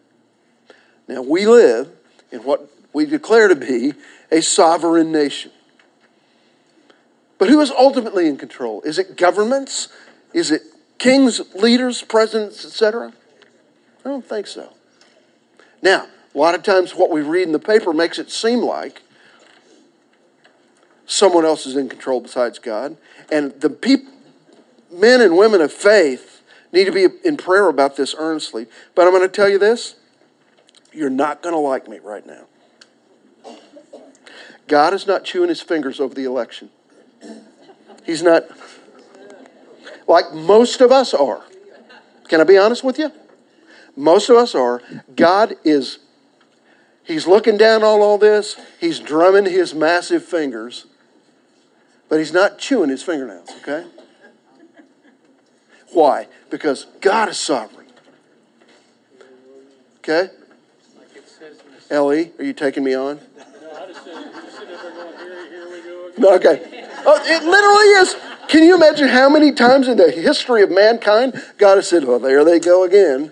Now, 1.08 1.22
we 1.22 1.46
live 1.46 1.90
in 2.32 2.40
what 2.44 2.70
we 2.94 3.06
declare 3.06 3.48
to 3.50 3.56
be 3.56 3.94
a 4.32 4.42
sovereign 4.42 5.12
nation. 5.12 5.52
But 7.38 7.50
who 7.50 7.60
is 7.62 7.72
ultimately 7.72 8.28
in 8.28 8.38
control? 8.38 8.82
Is 8.84 8.98
it 8.98 9.18
governments? 9.18 9.90
Is 10.34 10.52
it 10.52 10.64
kings, 10.98 11.42
leaders, 11.56 12.02
presidents, 12.02 12.66
etc.? 12.66 13.14
I 14.04 14.10
don't 14.10 14.26
think 14.26 14.48
so. 14.48 14.74
Now, 15.82 16.08
a 16.34 16.38
lot 16.38 16.56
of 16.56 16.64
times, 16.64 16.96
what 16.96 17.10
we 17.10 17.22
read 17.22 17.44
in 17.44 17.52
the 17.52 17.60
paper 17.60 17.94
makes 17.94 18.20
it 18.20 18.32
seem 18.32 18.60
like 18.60 19.02
someone 21.06 21.46
else 21.46 21.66
is 21.66 21.76
in 21.76 21.90
control 21.90 22.22
besides 22.22 22.60
God. 22.60 22.98
And 23.32 23.52
the 23.62 23.70
peop- 23.70 24.08
men 24.92 25.22
and 25.22 25.38
women 25.38 25.62
of 25.62 25.72
faith 25.72 26.34
Need 26.74 26.86
to 26.86 26.92
be 26.92 27.08
in 27.24 27.38
prayer 27.38 27.70
about 27.70 27.96
this 27.96 28.16
earnestly. 28.18 28.66
But 28.96 29.06
I'm 29.06 29.12
going 29.12 29.22
to 29.22 29.30
tell 29.30 29.48
you 29.48 29.60
this 29.60 29.96
you're 30.92 31.10
not 31.10 31.42
going 31.42 31.54
to 31.54 31.60
like 31.60 31.88
me 31.88 32.00
right 32.00 32.26
now. 32.26 32.46
God 34.68 34.94
is 34.94 35.06
not 35.06 35.24
chewing 35.24 35.50
his 35.50 35.62
fingers 35.62 36.00
over 36.00 36.16
the 36.16 36.24
election. 36.24 36.70
He's 38.06 38.24
not, 38.24 38.44
like 40.08 40.34
most 40.34 40.82
of 40.82 40.92
us 40.92 41.14
are. 41.14 41.44
Can 42.28 42.42
I 42.42 42.44
be 42.44 42.58
honest 42.58 42.84
with 42.84 42.98
you? 43.00 43.12
Most 43.96 44.30
of 44.30 44.38
us 44.38 44.56
are. 44.56 44.82
God 45.16 45.56
is, 45.64 46.00
he's 47.04 47.28
looking 47.28 47.58
down 47.58 47.84
on 47.84 48.00
all 48.00 48.18
this, 48.18 48.60
he's 48.80 49.00
drumming 49.00 49.46
his 49.46 49.74
massive 49.74 50.24
fingers, 50.24 50.88
but 52.10 52.20
he's 52.20 52.34
not 52.34 52.58
chewing 52.58 52.90
his 52.90 53.04
fingernails, 53.04 53.50
okay? 53.62 53.86
Why? 55.92 56.28
Because 56.50 56.88
God 57.02 57.30
is 57.30 57.38
sovereign. 57.38 57.88
Okay? 60.00 60.30
Ellie, 61.90 62.32
are 62.40 62.44
you 62.44 62.54
taking 62.54 62.84
me 62.84 62.96
on? 62.96 63.20
No, 66.18 66.34
okay. 66.36 66.88
Oh, 67.06 67.22
it 67.26 67.44
literally 67.44 67.86
is. 68.02 68.16
Can 68.48 68.64
you 68.64 68.76
imagine 68.76 69.08
how 69.08 69.30
many 69.30 69.52
times 69.52 69.88
in 69.88 69.98
the 69.98 70.12
history 70.12 70.64
of 70.64 70.72
mankind 70.72 71.42
God 71.58 71.76
has 71.76 71.88
said, 71.88 72.04
well, 72.04 72.20
there 72.20 72.44
they 72.44 72.60
go 72.60 72.84
again? 72.84 73.32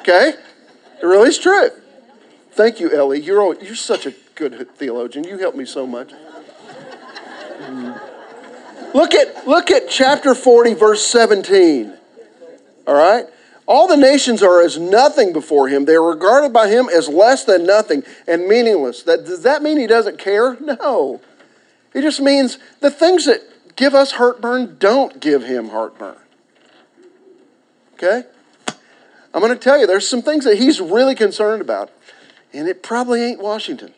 Okay? 0.00 0.34
It 1.02 1.06
really 1.06 1.28
is 1.28 1.38
true. 1.38 1.70
Thank 2.52 2.80
you, 2.80 2.90
Ellie. 2.96 3.20
You're, 3.20 3.40
all, 3.40 3.54
you're 3.54 3.74
such 3.74 4.06
a 4.06 4.14
good 4.34 4.68
theologian. 4.76 5.24
You 5.24 5.38
help 5.38 5.54
me 5.54 5.64
so 5.64 5.86
much. 5.86 6.12
Mm. 7.60 8.00
Look 8.94 9.14
at, 9.14 9.46
look 9.46 9.70
at 9.70 9.88
chapter 9.90 10.34
40, 10.34 10.74
verse 10.74 11.04
17. 11.04 11.92
All 12.86 12.94
right? 12.94 13.26
All 13.66 13.88
the 13.88 13.96
nations 13.96 14.42
are 14.42 14.62
as 14.62 14.78
nothing 14.78 15.32
before 15.32 15.68
him. 15.68 15.84
They 15.84 15.94
are 15.94 16.08
regarded 16.08 16.52
by 16.52 16.68
him 16.68 16.88
as 16.88 17.08
less 17.08 17.44
than 17.44 17.66
nothing 17.66 18.04
and 18.28 18.46
meaningless. 18.46 19.02
That, 19.02 19.26
does 19.26 19.42
that 19.42 19.62
mean 19.62 19.76
he 19.76 19.86
doesn't 19.86 20.18
care? 20.18 20.56
No. 20.60 21.20
It 21.92 22.02
just 22.02 22.20
means 22.20 22.58
the 22.80 22.90
things 22.90 23.26
that 23.26 23.42
give 23.76 23.94
us 23.94 24.12
heartburn 24.12 24.76
don't 24.78 25.20
give 25.20 25.44
him 25.44 25.68
heartburn. 25.68 26.16
Okay? 27.94 28.24
I'm 29.32 29.40
going 29.40 29.52
to 29.52 29.58
tell 29.58 29.78
you, 29.78 29.86
there's 29.86 30.08
some 30.08 30.22
things 30.22 30.44
that 30.44 30.58
he's 30.58 30.80
really 30.80 31.14
concerned 31.14 31.62
about, 31.62 31.90
and 32.52 32.68
it 32.68 32.82
probably 32.82 33.22
ain't 33.22 33.40
Washington. 33.40 33.94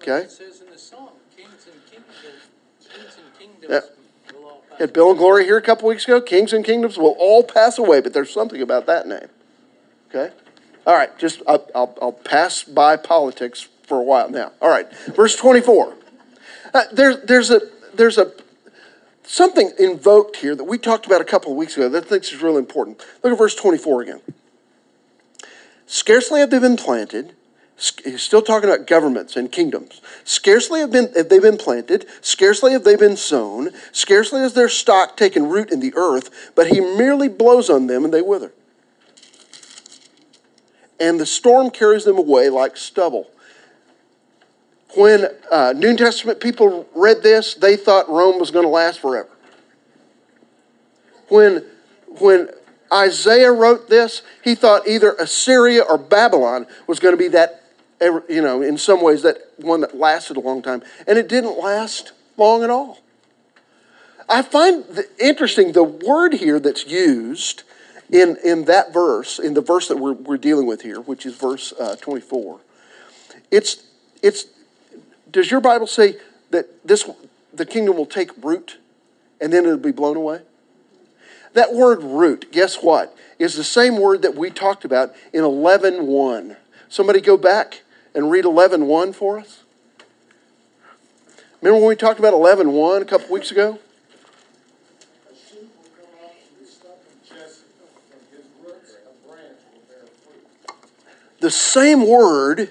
Okay? 0.00 0.28
Says 0.28 0.60
in 0.60 0.70
the 0.70 0.78
song, 0.78 1.10
kings 1.36 1.66
and 1.66 1.84
kingdoms, 1.90 2.48
kings 2.88 3.18
and 3.18 3.38
kingdoms 3.38 3.66
yeah. 3.68 4.36
will 4.36 4.48
all 4.48 4.62
pass 4.68 4.78
Had 4.78 4.92
Bill 4.92 5.10
and 5.10 5.18
Gloria 5.18 5.44
here 5.44 5.56
a 5.56 5.62
couple 5.62 5.88
weeks 5.88 6.04
ago. 6.04 6.20
Kings 6.20 6.52
and 6.52 6.64
kingdoms 6.64 6.96
will 6.96 7.16
all 7.18 7.42
pass 7.42 7.78
away, 7.78 8.00
but 8.00 8.12
there's 8.12 8.32
something 8.32 8.62
about 8.62 8.86
that 8.86 9.06
name. 9.06 9.28
Okay? 10.08 10.32
All 10.86 10.94
right, 10.94 11.16
just 11.18 11.42
I'll, 11.48 11.68
I'll, 11.74 11.98
I'll 12.00 12.12
pass 12.12 12.62
by 12.62 12.96
politics 12.96 13.66
for 13.82 13.98
a 13.98 14.02
while 14.02 14.30
now. 14.30 14.52
All 14.60 14.68
right, 14.68 14.92
verse 15.08 15.34
24. 15.34 15.94
Uh, 16.72 16.82
there, 16.92 17.16
there's 17.16 17.50
a 17.50 17.60
there's 17.94 18.18
a 18.18 18.32
something 19.26 19.72
invoked 19.78 20.36
here 20.36 20.54
that 20.54 20.64
we 20.64 20.78
talked 20.78 21.06
about 21.06 21.20
a 21.20 21.24
couple 21.24 21.52
of 21.52 21.56
weeks 21.56 21.76
ago 21.76 21.88
that 21.88 22.04
I 22.04 22.08
think 22.08 22.22
is 22.24 22.40
really 22.40 22.58
important. 22.58 23.04
Look 23.22 23.32
at 23.32 23.38
verse 23.38 23.54
24 23.54 24.02
again. 24.02 24.20
Scarcely 25.86 26.40
have 26.40 26.50
they 26.50 26.58
been 26.58 26.76
planted. 26.76 27.34
He's 28.04 28.22
still 28.22 28.40
talking 28.40 28.70
about 28.70 28.86
governments 28.86 29.36
and 29.36 29.52
kingdoms. 29.52 30.00
Scarcely 30.24 30.80
have, 30.80 30.90
been, 30.90 31.12
have 31.14 31.28
they 31.28 31.38
been 31.38 31.58
planted, 31.58 32.06
scarcely 32.22 32.72
have 32.72 32.84
they 32.84 32.96
been 32.96 33.16
sown, 33.16 33.70
scarcely 33.92 34.40
has 34.40 34.54
their 34.54 34.68
stock 34.68 35.16
taken 35.16 35.48
root 35.48 35.70
in 35.70 35.80
the 35.80 35.92
earth, 35.94 36.52
but 36.54 36.68
he 36.68 36.80
merely 36.80 37.28
blows 37.28 37.68
on 37.68 37.86
them 37.86 38.04
and 38.04 38.14
they 38.14 38.22
wither. 38.22 38.52
And 40.98 41.20
the 41.20 41.26
storm 41.26 41.70
carries 41.70 42.04
them 42.04 42.16
away 42.16 42.48
like 42.48 42.78
stubble 42.78 43.30
when 44.96 45.26
uh, 45.50 45.74
New 45.76 45.96
Testament 45.96 46.40
people 46.40 46.88
read 46.94 47.22
this, 47.22 47.54
they 47.54 47.76
thought 47.76 48.08
Rome 48.08 48.38
was 48.38 48.50
going 48.50 48.64
to 48.64 48.70
last 48.70 49.00
forever. 49.00 49.28
When, 51.28 51.64
when 52.06 52.48
Isaiah 52.92 53.52
wrote 53.52 53.88
this, 53.88 54.22
he 54.42 54.54
thought 54.54 54.86
either 54.88 55.12
Assyria 55.12 55.82
or 55.82 55.98
Babylon 55.98 56.66
was 56.86 56.98
going 56.98 57.12
to 57.12 57.18
be 57.18 57.28
that, 57.28 57.62
you 58.00 58.40
know, 58.40 58.62
in 58.62 58.78
some 58.78 59.02
ways, 59.02 59.22
that 59.22 59.38
one 59.58 59.80
that 59.80 59.96
lasted 59.96 60.36
a 60.36 60.40
long 60.40 60.62
time. 60.62 60.82
And 61.06 61.18
it 61.18 61.28
didn't 61.28 61.58
last 61.58 62.12
long 62.36 62.62
at 62.62 62.70
all. 62.70 63.00
I 64.28 64.42
find 64.42 64.84
interesting 65.20 65.72
the 65.72 65.84
word 65.84 66.34
here 66.34 66.58
that's 66.58 66.86
used 66.86 67.62
in, 68.10 68.36
in 68.44 68.64
that 68.64 68.92
verse, 68.92 69.38
in 69.38 69.54
the 69.54 69.60
verse 69.60 69.88
that 69.88 69.98
we're, 69.98 70.12
we're 70.12 70.36
dealing 70.36 70.66
with 70.66 70.82
here, 70.82 71.00
which 71.00 71.26
is 71.26 71.36
verse 71.36 71.72
uh, 71.72 71.96
24. 71.96 72.60
It's, 73.50 73.84
it's 74.22 74.46
does 75.36 75.50
your 75.50 75.60
Bible 75.60 75.86
say 75.86 76.16
that 76.48 76.86
this 76.86 77.08
the 77.52 77.66
kingdom 77.66 77.94
will 77.94 78.06
take 78.06 78.30
root 78.42 78.78
and 79.38 79.52
then 79.52 79.66
it'll 79.66 79.76
be 79.76 79.92
blown 79.92 80.16
away? 80.16 80.40
That 81.52 81.74
word 81.74 82.02
root, 82.02 82.50
guess 82.52 82.76
what? 82.76 83.14
Is 83.38 83.54
the 83.54 83.62
same 83.62 84.00
word 84.00 84.22
that 84.22 84.34
we 84.34 84.48
talked 84.48 84.86
about 84.86 85.14
in 85.34 85.42
11.1. 85.42 86.56
Somebody 86.88 87.20
go 87.20 87.36
back 87.36 87.82
and 88.14 88.30
read 88.30 88.46
11.1 88.46 89.14
for 89.14 89.38
us. 89.38 89.62
Remember 91.60 91.80
when 91.80 91.88
we 91.90 91.96
talked 91.96 92.18
about 92.18 92.32
11.1 92.32 93.02
a 93.02 93.04
couple 93.04 93.28
weeks 93.28 93.50
ago? 93.50 93.78
The 101.40 101.50
same 101.50 102.08
word 102.08 102.70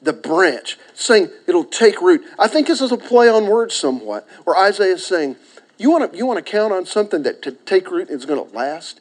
the 0.00 0.12
branch, 0.12 0.78
saying 0.94 1.30
it'll 1.46 1.64
take 1.64 2.00
root. 2.00 2.22
I 2.38 2.48
think 2.48 2.66
this 2.66 2.80
is 2.80 2.92
a 2.92 2.96
play 2.96 3.28
on 3.28 3.46
words 3.46 3.74
somewhat, 3.74 4.26
where 4.44 4.56
Isaiah 4.56 4.94
is 4.94 5.06
saying, 5.06 5.36
you 5.76 5.90
want 5.90 6.12
to 6.12 6.18
you 6.18 6.26
want 6.26 6.44
to 6.44 6.50
count 6.50 6.72
on 6.72 6.86
something 6.86 7.22
that 7.22 7.42
to 7.42 7.52
take 7.52 7.90
root 7.90 8.10
is 8.10 8.26
going 8.26 8.44
to 8.44 8.56
last? 8.56 9.00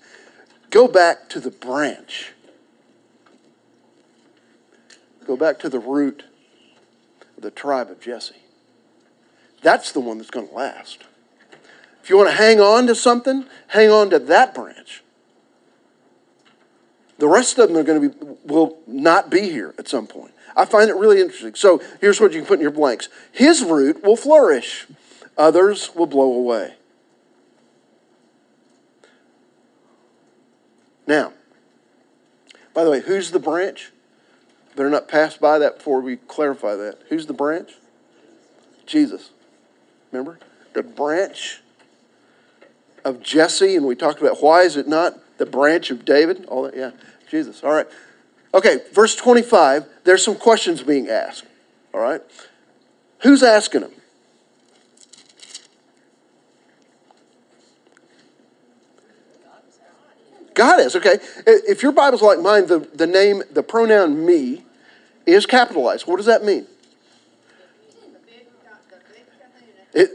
Go 0.69 0.87
back 0.87 1.29
to 1.29 1.39
the 1.39 1.49
branch. 1.49 2.33
Go 5.25 5.35
back 5.35 5.59
to 5.59 5.69
the 5.69 5.79
root 5.79 6.23
of 7.35 7.43
the 7.43 7.51
tribe 7.51 7.89
of 7.89 7.99
Jesse. 7.99 8.35
That's 9.61 9.91
the 9.91 9.99
one 9.99 10.17
that's 10.17 10.29
going 10.29 10.47
to 10.47 10.53
last. 10.53 11.03
If 12.03 12.09
you 12.09 12.17
want 12.17 12.29
to 12.29 12.35
hang 12.35 12.61
on 12.61 12.87
to 12.87 12.95
something, 12.95 13.45
hang 13.67 13.89
on 13.89 14.09
to 14.11 14.19
that 14.19 14.53
branch. 14.53 15.03
The 17.17 17.27
rest 17.27 17.57
of 17.57 17.69
them 17.69 17.77
are 17.77 17.83
going 17.83 18.01
to 18.01 18.09
be 18.09 18.35
will 18.45 18.77
not 18.85 19.29
be 19.29 19.41
here 19.41 19.73
at 19.77 19.87
some 19.87 20.07
point. 20.07 20.33
I 20.55 20.65
find 20.65 20.89
it 20.89 20.95
really 20.95 21.19
interesting. 21.21 21.55
So 21.55 21.81
here's 21.99 22.19
what 22.19 22.33
you 22.33 22.39
can 22.39 22.47
put 22.47 22.55
in 22.55 22.61
your 22.61 22.71
blanks 22.71 23.09
His 23.31 23.63
root 23.63 24.03
will 24.03 24.15
flourish, 24.15 24.87
others 25.37 25.95
will 25.95 26.05
blow 26.05 26.33
away. 26.33 26.75
Now, 31.07 31.33
by 32.73 32.83
the 32.83 32.91
way, 32.91 33.01
who's 33.01 33.31
the 33.31 33.39
branch? 33.39 33.91
Better 34.75 34.89
not 34.89 35.07
pass 35.07 35.37
by 35.37 35.57
that 35.57 35.77
before 35.77 36.01
we 36.01 36.17
clarify 36.17 36.75
that. 36.75 36.99
Who's 37.09 37.25
the 37.25 37.33
branch? 37.33 37.71
Jesus. 38.85 39.31
Remember? 40.11 40.37
The 40.73 40.83
branch 40.83 41.61
of 43.03 43.23
Jesse, 43.23 43.75
and 43.75 43.85
we 43.85 43.95
talked 43.95 44.21
about 44.21 44.43
why 44.43 44.61
is 44.61 44.77
it 44.77 44.87
not 44.87 45.17
the 45.37 45.45
branch 45.45 45.91
of 45.91 46.05
David? 46.05 46.45
All 46.45 46.63
that, 46.63 46.75
yeah, 46.75 46.91
Jesus. 47.29 47.63
All 47.63 47.71
right. 47.71 47.87
Okay, 48.53 48.79
verse 48.93 49.15
25, 49.15 49.85
there's 50.03 50.23
some 50.23 50.35
questions 50.35 50.81
being 50.81 51.09
asked. 51.09 51.45
All 51.93 51.99
right? 51.99 52.21
Who's 53.19 53.43
asking 53.43 53.81
them? 53.81 53.91
God 60.53 60.79
is, 60.79 60.95
okay. 60.95 61.19
If 61.45 61.83
your 61.83 61.91
Bible's 61.91 62.23
like 62.23 62.39
mine, 62.39 62.65
the, 62.65 62.79
the 62.79 63.05
name, 63.05 63.43
the 63.51 63.61
pronoun 63.61 64.25
me 64.25 64.63
is 65.27 65.45
capitalized. 65.45 66.07
What 66.07 66.17
does 66.17 66.25
that 66.25 66.43
mean? 66.43 66.65
It, 69.93 70.09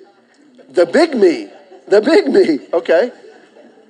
the 0.69 0.85
big 0.85 1.15
me. 1.15 1.49
The 1.87 2.01
big 2.01 2.27
me, 2.27 2.67
okay. 2.73 3.13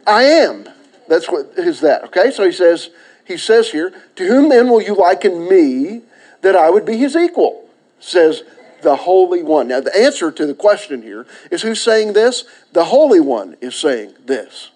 I 0.07 0.25
am. 0.25 0.69
That's 1.09 1.31
what 1.31 1.53
is 1.57 1.81
that, 1.81 2.05
okay? 2.05 2.31
So 2.31 2.45
he 2.45 2.53
says, 2.53 2.91
he 3.25 3.37
says 3.37 3.71
here, 3.71 3.93
To 4.17 4.27
whom 4.27 4.49
then 4.49 4.69
will 4.69 4.83
you 4.83 4.95
liken 4.95 5.49
me 5.49 6.03
that 6.43 6.57
I 6.57 6.71
would 6.71 6.85
be 6.85 6.97
his 6.97 7.17
equal? 7.17 7.69
Says 8.01 8.43
the 8.83 8.97
Holy 8.97 9.43
One. 9.43 9.69
Now, 9.69 9.81
the 9.81 9.97
answer 9.97 10.31
to 10.31 10.47
the 10.47 10.55
question 10.55 11.03
here 11.03 11.27
is 11.51 11.63
who's 11.63 11.81
saying 11.81 12.13
this? 12.13 12.45
The 12.73 12.87
Holy 12.87 13.21
One 13.21 13.57
is 13.61 13.75
saying 13.75 14.15
this. 14.27 14.71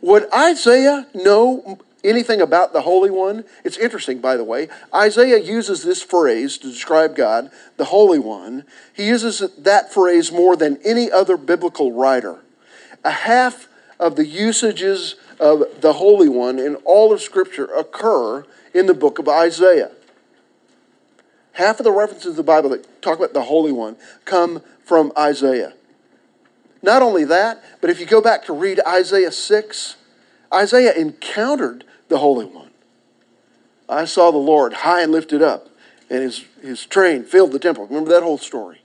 Would 0.00 0.32
Isaiah 0.32 1.06
know 1.14 1.78
anything 2.02 2.40
about 2.40 2.72
the 2.72 2.82
Holy 2.82 3.10
One? 3.10 3.44
It's 3.64 3.76
interesting, 3.76 4.20
by 4.20 4.36
the 4.36 4.44
way. 4.44 4.68
Isaiah 4.94 5.38
uses 5.38 5.82
this 5.82 6.02
phrase 6.02 6.58
to 6.58 6.68
describe 6.68 7.14
God, 7.14 7.50
the 7.76 7.86
Holy 7.86 8.18
One. 8.18 8.64
He 8.94 9.06
uses 9.06 9.42
that 9.58 9.92
phrase 9.92 10.32
more 10.32 10.56
than 10.56 10.78
any 10.84 11.10
other 11.10 11.36
biblical 11.36 11.92
writer. 11.92 12.40
A 13.04 13.10
half 13.10 13.68
of 14.02 14.16
the 14.16 14.26
usages 14.26 15.14
of 15.38 15.80
the 15.80 15.92
Holy 15.94 16.28
One 16.28 16.58
in 16.58 16.74
all 16.84 17.12
of 17.12 17.22
Scripture 17.22 17.66
occur 17.66 18.44
in 18.74 18.86
the 18.86 18.94
book 18.94 19.20
of 19.20 19.28
Isaiah. 19.28 19.92
Half 21.52 21.78
of 21.78 21.84
the 21.84 21.92
references 21.92 22.32
in 22.32 22.36
the 22.36 22.42
Bible 22.42 22.70
that 22.70 23.00
talk 23.00 23.18
about 23.18 23.32
the 23.32 23.44
Holy 23.44 23.70
One 23.70 23.96
come 24.24 24.60
from 24.84 25.12
Isaiah. 25.16 25.74
Not 26.82 27.00
only 27.00 27.24
that, 27.26 27.62
but 27.80 27.90
if 27.90 28.00
you 28.00 28.06
go 28.06 28.20
back 28.20 28.44
to 28.46 28.52
read 28.52 28.80
Isaiah 28.86 29.30
6, 29.30 29.96
Isaiah 30.52 30.94
encountered 30.94 31.84
the 32.08 32.18
Holy 32.18 32.44
One. 32.44 32.70
I 33.88 34.04
saw 34.04 34.32
the 34.32 34.38
Lord 34.38 34.72
high 34.72 35.02
and 35.02 35.12
lifted 35.12 35.42
up, 35.42 35.68
and 36.10 36.22
his, 36.22 36.44
his 36.60 36.84
train 36.86 37.22
filled 37.22 37.52
the 37.52 37.60
temple. 37.60 37.86
Remember 37.86 38.10
that 38.10 38.24
whole 38.24 38.38
story? 38.38 38.81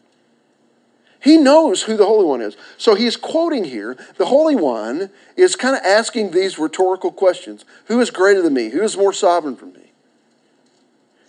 He 1.20 1.38
knows 1.38 1.84
who 1.84 1.98
the 1.98 2.06
Holy 2.06 2.26
One 2.26 2.42
is. 2.42 2.56
So 2.78 2.96
he's 2.96 3.16
quoting 3.16 3.64
here 3.64 3.98
the 4.18 4.26
Holy 4.26 4.56
One 4.56 5.10
is 5.36 5.56
kind 5.56 5.76
of 5.76 5.82
asking 5.84 6.32
these 6.32 6.60
rhetorical 6.60 7.12
questions 7.12 7.66
Who 7.86 8.00
is 8.00 8.10
greater 8.12 8.42
than 8.42 8.54
me? 8.54 8.70
Who 8.70 8.84
is 8.84 8.98
more 8.98 9.14
sovereign 9.14 9.56
than 9.56 9.74
me? 9.74 9.92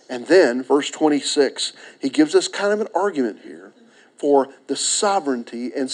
And 0.09 0.25
then, 0.25 0.63
verse 0.63 0.89
26, 0.89 1.73
he 1.99 2.09
gives 2.09 2.33
us 2.33 2.47
kind 2.47 2.73
of 2.73 2.81
an 2.81 2.87
argument 2.95 3.41
here 3.43 3.73
for 4.17 4.49
the 4.67 4.75
sovereignty 4.75 5.71
and 5.73 5.89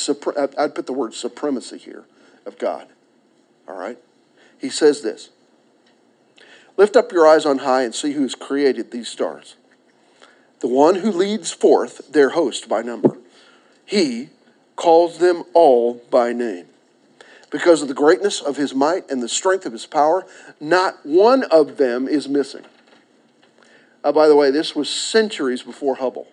I'd 0.58 0.74
put 0.74 0.88
the 0.88 0.94
word 0.94 1.14
supremacy 1.14 1.78
here 1.78 2.06
of 2.46 2.58
God. 2.58 2.88
All 3.68 3.78
right? 3.78 3.98
He 4.58 4.70
says 4.70 5.02
this 5.02 5.30
Lift 6.78 6.96
up 6.96 7.12
your 7.12 7.28
eyes 7.28 7.46
on 7.46 7.60
high 7.60 7.84
and 7.84 7.94
see 7.94 8.14
who 8.14 8.24
has 8.24 8.36
created 8.36 8.92
these 8.92 9.08
stars. 9.08 9.56
The 10.60 10.68
one 10.68 10.96
who 10.96 11.12
leads 11.12 11.52
forth 11.52 12.12
their 12.12 12.30
host 12.30 12.68
by 12.68 12.82
number. 12.82 13.18
He 13.86 14.30
calls 14.76 15.19
them 15.19 15.43
all 15.54 16.02
by 16.10 16.34
name. 16.34 16.65
Because 17.52 17.82
of 17.82 17.88
the 17.88 17.93
greatness 17.93 18.41
of 18.41 18.58
his 18.58 18.74
might 18.74 19.10
and 19.10 19.21
the 19.21 19.30
strength 19.30 19.65
of 19.65 19.71
his 19.71 19.86
power, 19.86 20.26
not 20.60 21.06
one 21.06 21.43
of 21.43 21.78
them 21.78 22.08
is 22.08 22.28
missing. 22.28 22.65
Uh, 24.04 24.12
by 24.12 24.28
the 24.28 24.36
way, 24.36 24.52
this 24.52 24.76
was 24.76 24.89
centuries 24.89 25.63
before 25.63 25.95
Hubble. 25.95 26.28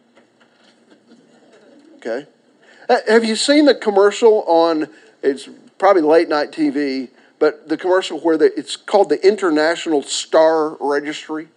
Okay? 1.96 2.26
Uh, 2.88 2.96
have 3.08 3.24
you 3.24 3.36
seen 3.36 3.66
the 3.66 3.74
commercial 3.74 4.42
on, 4.42 4.88
it's 5.22 5.48
probably 5.78 6.02
late 6.02 6.28
night 6.28 6.50
TV, 6.50 7.08
but 7.38 7.68
the 7.68 7.76
commercial 7.76 8.18
where 8.20 8.36
the, 8.36 8.56
it's 8.58 8.76
called 8.76 9.08
the 9.08 9.26
International 9.26 10.02
Star 10.02 10.76
Registry? 10.80 11.48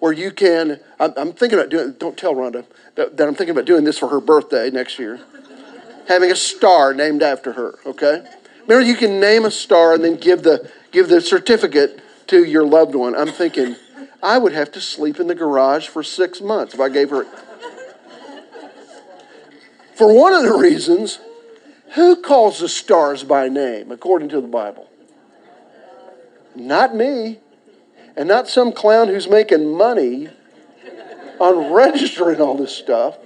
Where 0.00 0.12
you 0.12 0.32
can, 0.32 0.80
I'm, 0.98 1.12
I'm 1.16 1.32
thinking 1.32 1.58
about 1.58 1.70
doing, 1.70 1.92
don't 1.98 2.16
tell 2.16 2.34
Rhonda 2.34 2.64
that, 2.96 3.16
that 3.16 3.28
I'm 3.28 3.34
thinking 3.34 3.52
about 3.52 3.66
doing 3.66 3.84
this 3.84 3.98
for 3.98 4.08
her 4.08 4.20
birthday 4.20 4.70
next 4.70 4.98
year. 4.98 5.20
Having 6.08 6.32
a 6.32 6.36
star 6.36 6.92
named 6.92 7.22
after 7.22 7.52
her, 7.52 7.78
okay? 7.86 8.24
Remember, 8.62 8.80
you 8.80 8.96
can 8.96 9.20
name 9.20 9.44
a 9.44 9.50
star 9.50 9.94
and 9.94 10.02
then 10.02 10.16
give 10.16 10.42
the, 10.42 10.70
give 10.90 11.08
the 11.08 11.20
certificate 11.20 12.00
to 12.28 12.44
your 12.44 12.64
loved 12.64 12.94
one. 12.94 13.14
I'm 13.14 13.28
thinking, 13.28 13.76
I 14.22 14.38
would 14.38 14.52
have 14.52 14.72
to 14.72 14.80
sleep 14.80 15.20
in 15.20 15.26
the 15.26 15.34
garage 15.34 15.88
for 15.88 16.02
six 16.02 16.40
months 16.40 16.74
if 16.74 16.80
I 16.80 16.88
gave 16.88 17.10
her. 17.10 17.24
For 19.94 20.12
one 20.12 20.32
of 20.32 20.42
the 20.44 20.54
reasons, 20.54 21.18
who 21.94 22.22
calls 22.22 22.60
the 22.60 22.68
stars 22.68 23.22
by 23.22 23.48
name 23.48 23.90
according 23.90 24.30
to 24.30 24.40
the 24.40 24.48
Bible? 24.48 24.88
Not 26.54 26.94
me, 26.94 27.40
and 28.20 28.28
not 28.28 28.46
some 28.46 28.70
clown 28.70 29.08
who's 29.08 29.26
making 29.26 29.74
money 29.78 30.28
on 31.40 31.72
registering 31.72 32.38
all 32.38 32.54
this 32.54 32.76
stuff. 32.76 33.16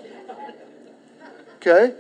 Okay? 1.57 1.95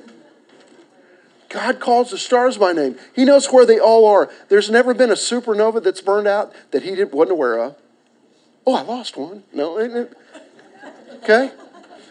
God 1.48 1.80
calls 1.80 2.12
the 2.12 2.18
stars 2.18 2.56
by 2.56 2.70
name. 2.72 2.94
He 3.12 3.24
knows 3.24 3.48
where 3.48 3.66
they 3.66 3.80
all 3.80 4.06
are. 4.06 4.30
There's 4.48 4.70
never 4.70 4.94
been 4.94 5.10
a 5.10 5.14
supernova 5.14 5.82
that's 5.82 6.00
burned 6.00 6.28
out 6.28 6.54
that 6.70 6.84
he 6.84 6.90
didn't, 6.90 7.12
wasn't 7.12 7.32
aware 7.32 7.58
of. 7.58 7.74
Oh, 8.64 8.76
I 8.76 8.82
lost 8.82 9.16
one. 9.16 9.42
No, 9.52 9.76
isn't 9.80 9.96
it? 9.96 10.16
Okay? 11.16 11.50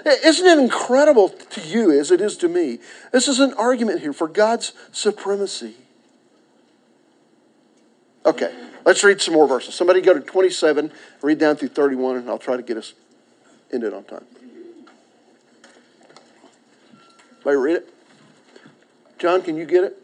Isn't 0.06 0.46
it 0.46 0.60
incredible 0.60 1.30
to 1.30 1.62
you 1.62 1.98
as 1.98 2.12
it 2.12 2.20
is 2.20 2.36
to 2.38 2.50
me? 2.50 2.80
This 3.14 3.30
is 3.30 3.40
an 3.40 3.54
argument 3.54 4.02
here 4.02 4.12
for 4.12 4.28
God's 4.28 4.74
supremacy. 4.92 5.76
Okay, 8.26 8.54
let's 8.86 9.04
read 9.04 9.22
some 9.22 9.34
more 9.34 9.48
verses. 9.48 9.76
Somebody 9.76 10.02
go 10.02 10.14
to 10.14 10.22
27, 10.22 10.92
read 11.22 11.40
down 11.40 11.56
through 11.56 11.70
31, 11.70 12.18
and 12.18 12.30
I'll 12.30 12.40
try 12.40 12.56
to 12.56 12.64
get 12.64 12.78
us 12.78 12.94
ended 13.72 13.94
on 13.94 14.04
time. 14.06 14.26
May 17.46 17.56
read 17.56 17.76
it? 17.76 17.94
John, 19.20 19.42
can 19.42 19.58
you 19.58 19.66
get 19.66 19.84
it? 19.84 20.03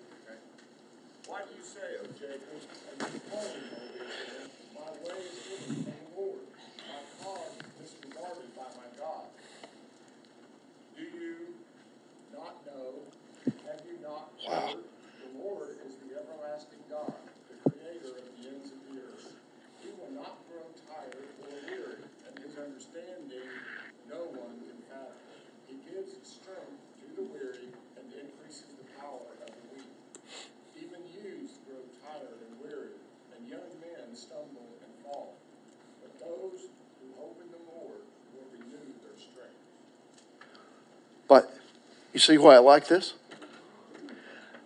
You 42.19 42.35
see 42.35 42.37
why 42.37 42.55
I 42.55 42.59
like 42.59 42.87
this? 42.87 43.13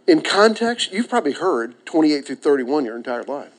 In 0.08 0.22
context, 0.22 0.92
you've 0.92 1.08
probably 1.08 1.34
heard 1.34 1.86
28 1.86 2.26
through 2.26 2.36
31 2.38 2.86
your 2.86 2.98
entire 2.98 3.24
life. 3.24 3.52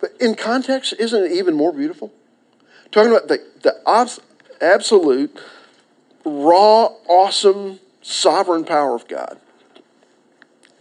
But 0.00 0.12
in 0.20 0.36
context, 0.36 0.94
isn't 0.98 1.24
it 1.24 1.32
even 1.32 1.54
more 1.54 1.72
beautiful? 1.72 2.12
Talking 2.92 3.10
about 3.10 3.28
the, 3.28 3.44
the 3.62 3.74
absolute, 4.60 5.36
raw, 6.24 6.90
awesome, 7.08 7.80
sovereign 8.02 8.64
power 8.64 8.94
of 8.94 9.08
God. 9.08 9.38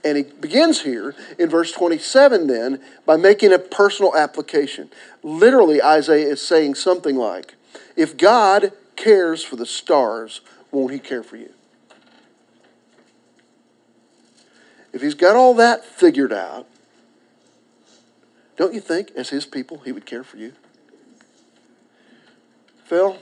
And 0.06 0.18
he 0.18 0.24
begins 0.24 0.82
here 0.82 1.16
in 1.40 1.50
verse 1.50 1.72
27 1.72 2.48
then 2.48 2.82
by 3.06 3.18
making 3.18 3.54
a 3.54 3.60
personal 3.60 4.16
application. 4.16 4.90
Literally, 5.24 5.82
Isaiah 5.82 6.28
is 6.28 6.42
saying 6.42 6.76
something 6.76 7.16
like, 7.16 7.56
If 7.96 8.18
God 8.18 8.74
cares 8.96 9.44
for 9.44 9.56
the 9.56 9.66
stars, 9.66 10.42
won't 10.72 10.92
He 10.92 11.00
care 11.00 11.24
for 11.24 11.38
you? 11.38 11.52
If 14.94 15.02
He's 15.02 15.14
got 15.14 15.36
all 15.36 15.54
that 15.56 15.86
figured 15.86 16.34
out, 16.34 16.68
don't 18.58 18.74
you 18.74 18.80
think, 18.82 19.12
as 19.16 19.30
His 19.30 19.46
people, 19.46 19.80
He 19.80 19.92
would 19.92 20.06
care 20.06 20.24
for 20.24 20.38
you? 20.38 20.54
Phil, 22.86 23.18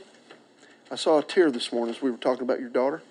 I 0.92 0.96
saw 0.96 1.20
a 1.20 1.24
tear 1.24 1.52
this 1.52 1.72
morning 1.72 1.94
as 1.94 2.02
we 2.02 2.10
were 2.10 2.18
talking 2.18 2.44
about 2.44 2.60
your 2.60 2.70
daughter. 2.70 3.04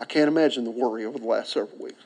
I 0.00 0.04
can't 0.04 0.28
imagine 0.28 0.64
the 0.64 0.70
worry 0.70 1.04
over 1.04 1.18
the 1.18 1.26
last 1.26 1.52
several 1.52 1.78
weeks. 1.78 2.02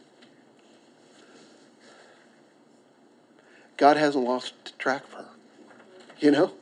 God 3.76 3.96
hasn't 3.96 4.24
lost 4.24 4.78
track 4.78 5.04
of 5.04 5.12
her. 5.12 5.28
You 6.20 6.30
know? 6.30 6.52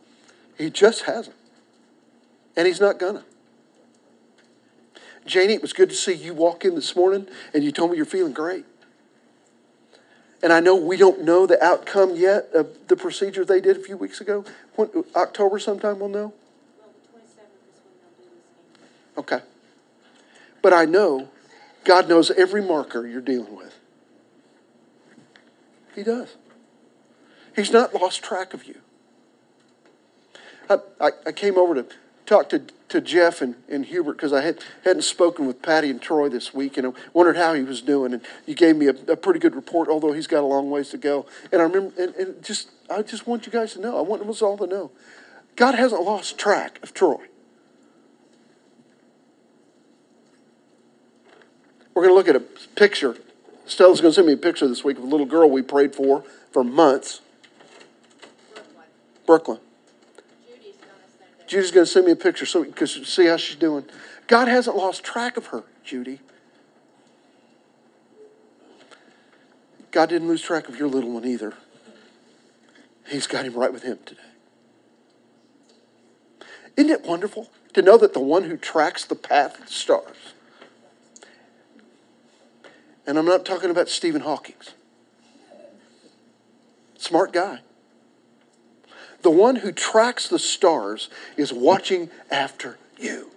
He 0.57 0.71
just 0.71 1.03
hasn't. 1.03 1.37
And 2.57 2.67
He's 2.67 2.81
not 2.81 2.99
gonna. 2.99 3.25
Janie, 5.27 5.55
it 5.55 5.63
was 5.63 5.73
good 5.73 5.91
to 5.91 5.97
see 5.97 6.15
you 6.15 6.35
walk 6.35 6.65
in 6.65 6.75
this 6.75 6.97
morning 6.97 7.29
and 7.55 7.63
you 7.63 7.73
told 7.73 7.91
me 7.91 7.97
you're 7.97 8.07
feeling 8.07 8.33
great. 8.33 8.65
And 10.43 10.53
I 10.53 10.61
know 10.61 10.75
we 10.75 10.97
don't 10.97 11.23
know 11.23 11.47
the 11.47 11.63
outcome 11.63 12.17
yet 12.17 12.49
of 12.55 12.69
the 12.89 12.97
procedure 12.97 13.45
they 13.45 13.61
did 13.61 13.77
a 13.77 13.81
few 13.81 13.97
weeks 13.97 14.21
ago. 14.21 14.45
When, 14.75 14.89
October 15.15 15.59
sometime 15.59 15.99
we'll 15.99 16.09
know? 16.09 16.33
Okay. 19.19 19.41
But 20.63 20.73
I 20.73 20.87
know 20.87 21.29
God 21.85 22.09
knows 22.09 22.31
every 22.31 22.63
marker 22.63 23.07
you're 23.07 23.21
dealing 23.21 23.55
with. 23.55 23.79
He 25.95 26.03
does. 26.03 26.37
He's 27.55 27.71
not 27.71 27.93
lost 27.93 28.23
track 28.23 28.55
of 28.55 28.65
you. 28.65 28.81
I, 30.71 30.79
I, 31.01 31.11
I 31.27 31.33
came 31.33 31.59
over 31.59 31.75
to 31.75 31.87
talk 32.25 32.49
to 32.51 32.63
to 32.91 33.01
Jeff 33.01 33.41
and, 33.41 33.55
and 33.69 33.87
Hubert 33.87 34.15
because 34.15 34.33
I 34.33 34.43
had, 34.43 34.63
hadn't 34.85 35.03
spoken 35.03 35.47
with 35.47 35.63
Patty 35.63 35.91
and 35.91 36.01
Troy 36.01 36.29
this 36.29 36.53
week 36.55 36.77
and 36.77 36.89
I 36.89 36.93
wondered 37.13 37.37
how 37.37 37.55
he 37.55 37.63
was 37.63 37.81
doing. 37.81 38.13
And 38.13 38.23
you 38.47 38.55
gave 38.55 38.77
me 38.77 38.87
a, 38.87 38.95
a 39.13 39.17
pretty 39.17 39.41
good 39.41 39.55
report, 39.55 39.89
although 39.89 40.13
he's 40.13 40.27
got 40.27 40.43
a 40.43 40.47
long 40.47 40.71
ways 40.71 40.91
to 40.91 40.99
go. 40.99 41.27
And 41.53 41.61
I 41.61 41.65
remember, 41.65 42.03
and, 42.03 42.15
and 42.15 42.45
just 42.45 42.71
I 42.89 43.03
just 43.03 43.27
want 43.27 43.47
you 43.47 43.53
guys 43.53 43.75
to 43.75 43.81
know, 43.81 43.99
I 43.99 44.03
want 44.03 44.23
us 44.29 44.43
all 44.43 44.59
to 44.59 44.67
know, 44.67 44.91
God 45.57 45.75
hasn't 45.75 46.03
lost 46.03 46.39
track 46.39 46.79
of 46.83 46.95
Troy. 46.95 47.27
We're 51.95 52.03
going 52.03 52.13
to 52.13 52.15
look 52.15 52.29
at 52.29 52.37
a 52.37 52.41
picture 52.77 53.17
Stella's 53.71 54.01
going 54.01 54.11
to 54.11 54.15
send 54.17 54.27
me 54.27 54.33
a 54.33 54.37
picture 54.37 54.67
this 54.67 54.83
week 54.83 54.99
of 54.99 55.05
a 55.05 55.07
little 55.07 55.27
girl 55.27 55.49
we 55.49 55.63
prayed 55.63 55.95
for 55.95 56.25
for 56.51 56.65
months. 56.65 57.21
Brooklyn. 59.27 59.61
Judy's 61.51 61.73
going 61.73 61.85
to 61.85 61.91
send 61.91 62.07
me 62.07 62.13
a 62.13 62.17
picture 62.17 62.47
so 62.47 62.63
because 62.63 62.93
see 63.09 63.27
how 63.27 63.37
she's 63.37 63.57
doing. 63.57 63.85
God 64.29 64.47
hasn't 64.47 64.77
lost 64.77 65.03
track 65.03 65.37
of 65.37 65.47
her, 65.47 65.65
Judy. 65.83 66.21
God 69.91 70.11
didn't 70.11 70.29
lose 70.29 70.43
track 70.43 70.69
of 70.69 70.79
your 70.79 70.87
little 70.87 71.11
one 71.11 71.25
either. 71.25 71.55
He's 73.09 73.27
got 73.27 73.45
him 73.45 73.55
right 73.55 73.73
with 73.73 73.83
him 73.83 73.99
today. 74.07 74.21
Isn't 76.77 76.93
it 76.93 77.03
wonderful 77.03 77.51
to 77.73 77.83
know 77.83 77.99
that 77.99 78.13
the 78.13 78.21
one 78.21 78.45
who 78.45 78.57
tracks 78.57 79.05
the 79.05 79.17
path 79.17 79.59
of 79.59 79.67
the 79.67 79.73
stars, 79.73 80.35
and 83.09 83.19
I'm 83.19 83.27
not 83.27 83.45
talking 83.45 83.71
about 83.71 83.89
Stephen 83.89 84.21
Hawking, 84.21 84.55
smart 86.97 87.33
guy. 87.33 87.59
The 89.23 89.31
one 89.31 89.57
who 89.57 89.73
tracks 89.73 90.29
the 90.29 90.39
stars 90.39 91.11
is 91.37 91.53
watching 91.53 92.11
after 92.31 92.79
you. 92.99 93.31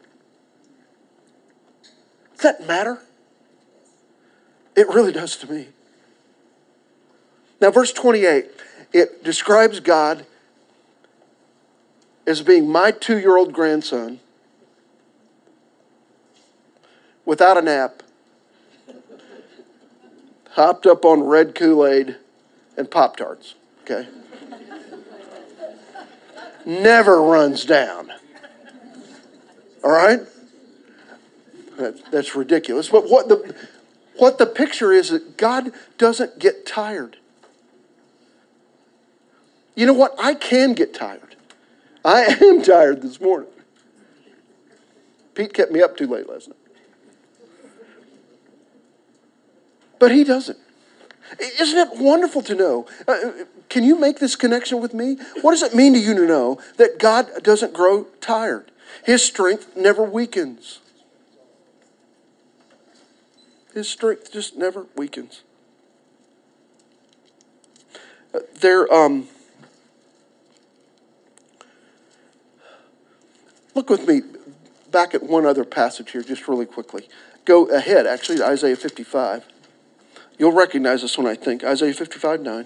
Does 2.33 2.43
that 2.43 2.67
matter? 2.67 2.99
It 4.75 4.87
really 4.87 5.11
does 5.11 5.35
to 5.37 5.51
me. 5.51 5.67
Now, 7.61 7.71
verse 7.71 7.93
28, 7.93 8.45
it 8.91 9.23
describes 9.23 9.79
God 9.79 10.25
as 12.25 12.41
being 12.41 12.69
my 12.69 12.91
two 12.91 13.19
year 13.19 13.37
old 13.37 13.53
grandson 13.53 14.19
without 17.25 17.57
a 17.57 17.61
nap, 17.61 18.03
hopped 20.51 20.85
up 20.85 21.05
on 21.05 21.23
red 21.23 21.55
Kool 21.55 21.85
Aid 21.85 22.17
and 22.77 22.89
Pop 22.89 23.17
Tarts, 23.17 23.55
okay? 23.83 24.07
Never 26.65 27.21
runs 27.21 27.65
down. 27.65 28.11
All 29.83 29.91
right? 29.91 30.21
That, 31.77 32.11
that's 32.11 32.35
ridiculous. 32.35 32.89
But 32.89 33.09
what 33.09 33.27
the, 33.27 33.55
what 34.17 34.37
the 34.37 34.45
picture 34.45 34.91
is 34.91 35.09
that 35.09 35.37
God 35.37 35.71
doesn't 35.97 36.39
get 36.39 36.65
tired. 36.65 37.17
You 39.75 39.85
know 39.85 39.93
what? 39.93 40.15
I 40.19 40.35
can 40.35 40.73
get 40.73 40.93
tired. 40.93 41.35
I 42.05 42.23
am 42.41 42.61
tired 42.61 43.01
this 43.01 43.19
morning. 43.19 43.49
Pete 45.33 45.53
kept 45.53 45.71
me 45.71 45.81
up 45.81 45.97
too 45.97 46.07
late 46.07 46.29
last 46.29 46.47
night. 46.47 46.57
But 49.99 50.11
he 50.11 50.23
doesn't. 50.23 50.57
Isn't 51.39 51.77
it 51.77 51.99
wonderful 51.99 52.41
to 52.43 52.55
know? 52.55 52.87
Uh, 53.07 53.31
can 53.69 53.83
you 53.83 53.97
make 53.97 54.19
this 54.19 54.35
connection 54.35 54.81
with 54.81 54.93
me? 54.93 55.17
What 55.41 55.51
does 55.51 55.63
it 55.63 55.73
mean 55.73 55.93
to 55.93 55.99
you 55.99 56.13
to 56.13 56.25
know 56.25 56.59
that 56.77 56.99
God 56.99 57.43
doesn't 57.43 57.73
grow 57.73 58.05
tired? 58.21 58.71
His 59.03 59.23
strength 59.23 59.75
never 59.75 60.03
weakens. 60.03 60.79
His 63.73 63.89
strength 63.89 64.31
just 64.31 64.55
never 64.55 64.85
weakens. 64.95 65.41
Uh, 68.33 68.39
there, 68.61 68.91
um, 68.93 69.27
Look 73.75 73.89
with 73.89 74.07
me 74.07 74.21
back 74.91 75.15
at 75.15 75.23
one 75.23 75.45
other 75.45 75.63
passage 75.63 76.11
here, 76.11 76.21
just 76.21 76.47
really 76.47 76.65
quickly. 76.65 77.09
Go 77.45 77.65
ahead, 77.65 78.05
actually, 78.05 78.41
Isaiah 78.41 78.75
55. 78.75 79.45
You'll 80.37 80.51
recognize 80.51 81.01
this 81.01 81.17
one, 81.17 81.27
I 81.27 81.35
think. 81.35 81.63
Isaiah 81.63 81.93
55 81.93 82.41
9. 82.41 82.65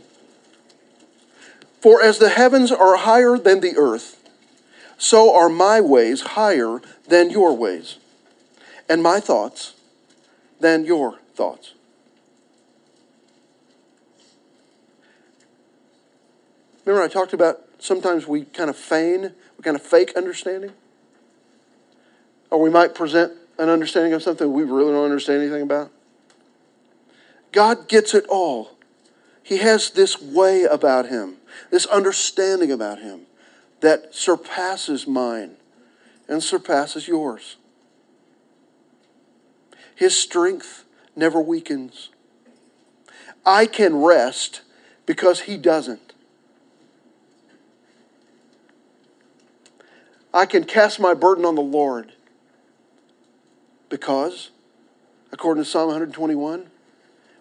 For 1.82 2.01
as 2.01 2.17
the 2.17 2.30
heavens 2.30 2.71
are 2.71 2.97
higher 2.97 3.38
than 3.38 3.60
the 3.60 3.77
earth, 3.77 4.27
so 4.97 5.36
are 5.36 5.49
my 5.49 5.80
ways 5.80 6.21
higher 6.21 6.82
than 7.08 7.30
your 7.30 7.56
ways, 7.56 7.97
and 8.89 9.03
my 9.03 9.19
thoughts 9.19 9.75
than 10.60 10.86
your 10.86 11.19
thoughts. 11.36 11.73
Remember, 16.84 17.03
I 17.03 17.10
talked 17.10 17.34
about 17.34 17.60
sometimes 17.80 18.27
we 18.27 18.45
kind 18.45 18.69
of 18.69 18.77
feign, 18.77 19.34
we 19.58 19.63
kind 19.63 19.75
of 19.75 19.82
fake 19.82 20.13
understanding? 20.15 20.71
Or 22.49 22.62
we 22.62 22.69
might 22.69 22.95
present 22.95 23.34
an 23.60 23.69
understanding 23.69 24.13
of 24.13 24.23
something 24.23 24.51
we 24.51 24.63
really 24.63 24.93
don't 24.93 25.03
understand 25.03 25.41
anything 25.41 25.63
about. 25.63 25.91
God 27.58 27.88
gets 27.88 28.13
it 28.13 28.24
all. 28.30 28.78
He 29.41 29.58
has 29.58 29.89
this 29.89 30.22
way 30.22 30.65
about 30.65 31.08
him, 31.08 31.38
this 31.72 31.88
understanding 31.88 32.72
about 32.72 33.00
him 33.00 33.22
that 33.80 34.13
surpasses 34.13 35.08
mine 35.08 35.56
and 36.30 36.43
surpasses 36.43 37.08
yours. 37.08 37.56
His 39.96 40.15
strength 40.15 40.86
never 41.15 41.41
weakens. 41.41 42.10
I 43.43 43.65
can 43.65 44.04
rest 44.04 44.62
because 45.08 45.39
he 45.41 45.58
doesn't. 45.58 46.13
I 50.32 50.46
can 50.46 50.63
cast 50.63 51.00
my 51.00 51.15
burden 51.15 51.43
on 51.43 51.56
the 51.56 51.62
Lord 51.62 52.12
because, 53.89 54.52
according 55.32 55.63
to 55.63 55.67
Psalm 55.67 55.88
121, 55.88 56.70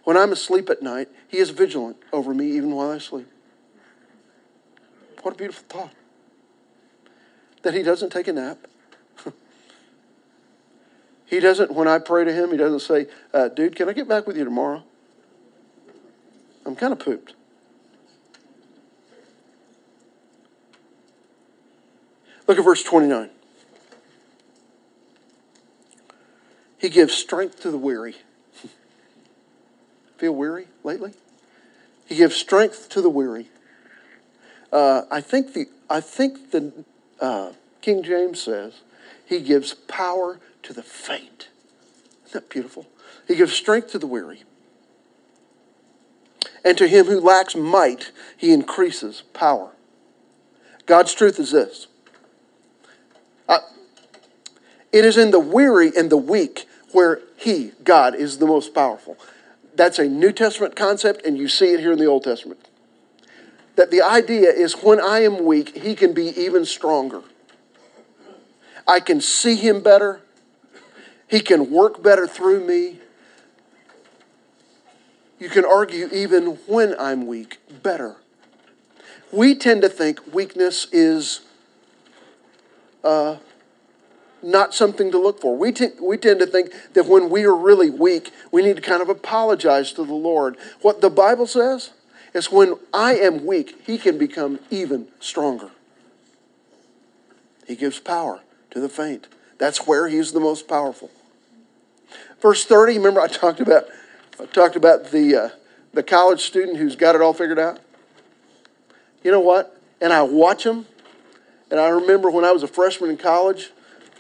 when 0.07 0.17
I'm 0.17 0.31
asleep 0.31 0.71
at 0.71 0.83
night, 0.83 1.09
He 1.27 1.39
is 1.39 1.51
vigilant 1.51 1.97
over 2.13 2.33
me 2.33 2.47
even 2.53 2.71
while 2.71 2.93
I 2.93 2.99
sleep. 2.99 3.27
What 5.23 5.35
a 5.35 5.37
beautiful 5.37 5.65
thought. 5.69 5.93
That 7.63 7.75
He 7.75 7.83
doesn't 7.83 8.11
take 8.11 8.29
a 8.29 8.33
nap. 8.33 8.69
he 11.27 11.41
doesn't, 11.41 11.75
when 11.75 11.89
I 11.89 11.99
pray 11.99 12.25
to 12.25 12.33
Him, 12.33 12.53
He 12.53 12.57
doesn't 12.57 12.83
say, 12.83 13.09
uh, 13.35 13.49
dude, 13.49 13.75
can 13.75 13.89
I 13.89 13.93
get 13.95 14.07
back 14.07 14.29
with 14.29 14.37
you 14.37 14.45
tomorrow? 14.45 14.85
I'm 16.65 16.77
kind 16.77 16.93
of 16.93 17.01
pooped. 17.01 17.35
Look 22.47 22.59
at 22.59 22.65
verse 22.65 22.85
29. 22.85 23.29
He 26.79 26.89
gives 26.91 27.13
strength 27.13 27.61
to 27.63 27.73
the 27.73 27.79
weary. 27.79 28.15
Feel 30.19 30.35
weary 30.35 30.69
lately? 30.83 31.13
He 32.07 32.17
gives 32.17 32.37
strength 32.37 32.89
to 32.91 33.01
the 33.01 33.11
weary. 33.11 33.49
Uh, 34.73 35.03
I 35.11 35.21
think 35.21 35.53
the 35.53 35.67
I 35.89 36.01
think 36.01 36.51
the 36.51 36.73
uh, 37.21 37.53
King 37.81 38.03
James 38.03 38.41
says 38.41 38.81
he 39.25 39.41
gives 39.41 39.75
power 39.75 40.41
to 40.63 40.73
the 40.73 40.83
faint. 40.83 41.49
Isn't 42.27 42.33
that 42.33 42.51
beautiful? 42.51 42.87
He 43.29 43.37
gives 43.37 43.53
strength 43.53 43.91
to 43.93 43.99
the 43.99 44.07
weary. 44.07 44.45
And 46.65 46.77
to 46.79 46.89
him 46.89 47.07
who 47.07 47.21
lacks 47.21 47.55
might, 47.55 48.11
he 48.37 48.53
increases 48.53 49.23
power. 49.33 49.71
God's 50.87 51.15
truth 51.15 51.39
is 51.39 51.53
this 51.53 51.87
it 54.97 55.05
is 55.05 55.19
in 55.19 55.31
the 55.31 55.39
weary 55.39 55.93
and 55.95 56.09
the 56.09 56.17
weak 56.17 56.67
where 56.93 57.21
He, 57.37 57.73
God, 57.85 58.15
is 58.15 58.39
the 58.39 58.47
most 58.47 58.75
powerful. 58.75 59.19
That's 59.77 59.99
a 59.99 60.07
New 60.07 60.33
Testament 60.33 60.75
concept, 60.75 61.27
and 61.27 61.37
you 61.37 61.49
see 61.49 61.73
it 61.73 61.81
here 61.81 61.93
in 61.93 61.99
the 61.99 62.07
Old 62.07 62.25
Testament. 62.25 62.69
That 63.77 63.91
the 63.91 64.01
idea 64.01 64.51
is 64.51 64.73
when 64.75 65.01
I 65.01 65.21
am 65.21 65.45
weak, 65.45 65.77
He 65.77 65.95
can 65.95 66.15
be 66.15 66.29
even 66.29 66.65
stronger. 66.65 67.23
I 68.89 69.01
can 69.01 69.21
see 69.21 69.55
Him 69.55 69.83
better, 69.83 70.23
He 71.29 71.41
can 71.41 71.71
work 71.71 72.03
better 72.03 72.27
through 72.27 72.67
me. 72.67 73.01
You 75.39 75.51
can 75.51 75.67
argue 75.67 76.09
even 76.11 76.59
when 76.67 76.95
I'm 76.99 77.27
weak, 77.27 77.59
better. 77.83 78.17
We 79.31 79.55
tend 79.55 79.83
to 79.83 79.91
think 79.91 80.35
weakness 80.35 80.87
is 80.91 81.41
uh, 83.05 83.37
not 84.47 84.75
something 84.75 85.11
to 85.11 85.19
look 85.19 85.41
for. 85.41 85.57
We, 85.57 85.73
t- 85.73 85.91
we 86.01 86.17
tend 86.17 86.41
to 86.41 86.47
think 86.47 86.73
that 86.95 87.07
when 87.07 87.29
we 87.29 87.45
are 87.45 87.55
really 87.55 87.91
weak, 87.91 88.33
we 88.53 88.63
need 88.63 88.77
to 88.77 88.83
kind 88.83 89.03
of 89.03 89.09
apologize 89.09 89.93
to 89.95 90.05
the 90.05 90.15
Lord. 90.15 90.57
What 90.81 91.01
the 91.01 91.11
Bible 91.11 91.47
says 91.47 91.91
is 92.33 92.51
when 92.51 92.77
I 92.95 93.17
am 93.17 93.45
weak, 93.45 93.83
He 93.85 93.99
can 93.99 94.19
become 94.19 94.61
even 94.71 95.09
stronger. 95.21 95.71
He 97.67 97.75
gives 97.75 97.99
power 97.99 98.41
to 98.71 98.81
the 98.81 98.89
faint. 98.89 99.27
That's 99.59 99.87
where 99.87 100.09
He's 100.09 100.33
the 100.33 100.41
most 100.41 100.69
powerful. 100.69 101.11
Verse 102.41 102.65
30, 102.65 102.99
remember 102.99 103.21
I 103.21 103.27
talked 103.27 103.61
about, 103.61 103.87
I 104.41 104.47
talked 104.47 104.77
about 104.77 105.11
the, 105.11 105.35
uh, 105.35 105.49
the 105.93 106.03
college 106.03 106.43
student 106.43 106.77
who's 106.77 106.95
got 106.95 107.15
it 107.15 107.21
all 107.21 107.33
figured 107.33 107.59
out? 107.59 107.81
You 109.25 109.33
know 109.33 109.41
what? 109.41 109.81
And 110.01 110.13
I 110.13 110.23
watch 110.23 110.65
him, 110.65 110.87
and 111.71 111.81
I 111.81 111.89
remember 111.89 112.31
when 112.31 112.45
I 112.45 112.53
was 112.53 112.63
a 112.63 112.69
freshman 112.69 113.11
in 113.11 113.17
college, 113.17 113.71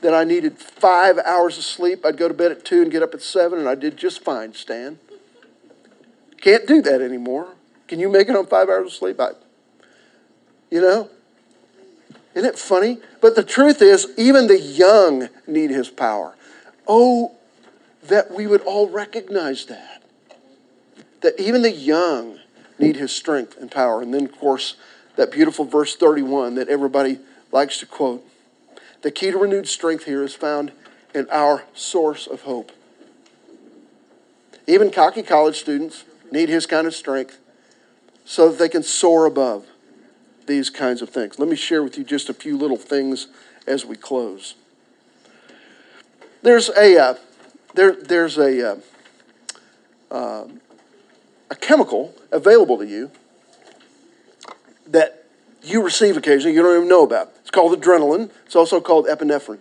that 0.02 0.14
I 0.14 0.24
needed 0.24 0.58
five 0.58 1.18
hours 1.18 1.58
of 1.58 1.64
sleep. 1.64 2.04
I'd 2.04 2.16
go 2.16 2.28
to 2.28 2.34
bed 2.34 2.52
at 2.52 2.64
two 2.64 2.82
and 2.82 2.90
get 2.90 3.02
up 3.02 3.14
at 3.14 3.22
seven, 3.22 3.58
and 3.58 3.68
I 3.68 3.74
did 3.74 3.96
just 3.96 4.22
fine, 4.22 4.54
Stan. 4.54 4.98
Can't 6.40 6.66
do 6.66 6.82
that 6.82 7.00
anymore. 7.00 7.54
Can 7.88 8.00
you 8.00 8.08
make 8.08 8.28
it 8.28 8.36
on 8.36 8.46
five 8.46 8.68
hours 8.68 8.86
of 8.88 8.92
sleep? 8.92 9.20
I, 9.20 9.30
you 10.70 10.80
know? 10.80 11.10
Isn't 12.34 12.48
it 12.48 12.58
funny? 12.58 12.98
But 13.20 13.34
the 13.34 13.42
truth 13.42 13.80
is, 13.80 14.08
even 14.18 14.46
the 14.46 14.60
young 14.60 15.28
need 15.46 15.70
his 15.70 15.88
power. 15.88 16.34
Oh, 16.86 17.36
that 18.02 18.30
we 18.30 18.46
would 18.46 18.60
all 18.60 18.88
recognize 18.88 19.64
that. 19.66 20.02
That 21.22 21.40
even 21.40 21.62
the 21.62 21.72
young 21.72 22.38
need 22.78 22.96
his 22.96 23.10
strength 23.10 23.56
and 23.58 23.70
power. 23.70 24.02
And 24.02 24.12
then, 24.12 24.26
of 24.26 24.38
course, 24.38 24.76
that 25.16 25.32
beautiful 25.32 25.64
verse 25.64 25.96
31 25.96 26.56
that 26.56 26.68
everybody 26.68 27.20
likes 27.52 27.78
to 27.80 27.86
quote. 27.86 28.24
The 29.02 29.10
key 29.10 29.30
to 29.30 29.38
renewed 29.38 29.68
strength 29.68 30.04
here 30.04 30.22
is 30.22 30.34
found 30.34 30.72
in 31.14 31.28
our 31.30 31.64
source 31.74 32.26
of 32.26 32.42
hope. 32.42 32.72
Even 34.66 34.90
cocky 34.90 35.22
college 35.22 35.58
students 35.58 36.04
need 36.30 36.48
his 36.48 36.66
kind 36.66 36.86
of 36.86 36.94
strength 36.94 37.38
so 38.24 38.50
that 38.50 38.58
they 38.58 38.68
can 38.68 38.82
soar 38.82 39.24
above 39.26 39.66
these 40.46 40.70
kinds 40.70 41.02
of 41.02 41.10
things. 41.10 41.38
Let 41.38 41.48
me 41.48 41.56
share 41.56 41.82
with 41.82 41.96
you 41.96 42.04
just 42.04 42.28
a 42.28 42.34
few 42.34 42.56
little 42.56 42.76
things 42.76 43.28
as 43.66 43.84
we 43.84 43.96
close. 43.96 44.54
There's 46.42 46.68
a 46.70 46.98
uh, 46.98 47.14
there 47.74 47.92
there's 47.92 48.38
a 48.38 48.72
uh, 48.72 48.76
uh, 50.10 50.48
a 51.50 51.56
chemical 51.56 52.14
available 52.30 52.78
to 52.78 52.86
you 52.86 53.10
that 54.86 55.15
you 55.66 55.82
receive 55.82 56.16
occasionally 56.16 56.54
you 56.54 56.62
don't 56.62 56.76
even 56.76 56.88
know 56.88 57.02
about. 57.02 57.32
It's 57.40 57.50
called 57.50 57.78
adrenaline. 57.78 58.30
It's 58.44 58.56
also 58.56 58.80
called 58.80 59.06
epinephrine. 59.06 59.58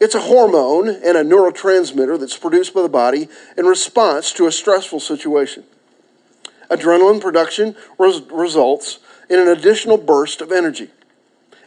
It's 0.00 0.14
a 0.14 0.20
hormone 0.20 0.88
and 0.88 1.16
a 1.16 1.22
neurotransmitter 1.22 2.18
that's 2.18 2.36
produced 2.36 2.74
by 2.74 2.82
the 2.82 2.88
body 2.88 3.28
in 3.56 3.66
response 3.66 4.32
to 4.32 4.46
a 4.46 4.52
stressful 4.52 5.00
situation. 5.00 5.64
Adrenaline 6.70 7.20
production 7.20 7.76
res- 7.98 8.20
results 8.22 8.98
in 9.30 9.38
an 9.38 9.48
additional 9.48 9.98
burst 9.98 10.40
of 10.40 10.50
energy. 10.50 10.90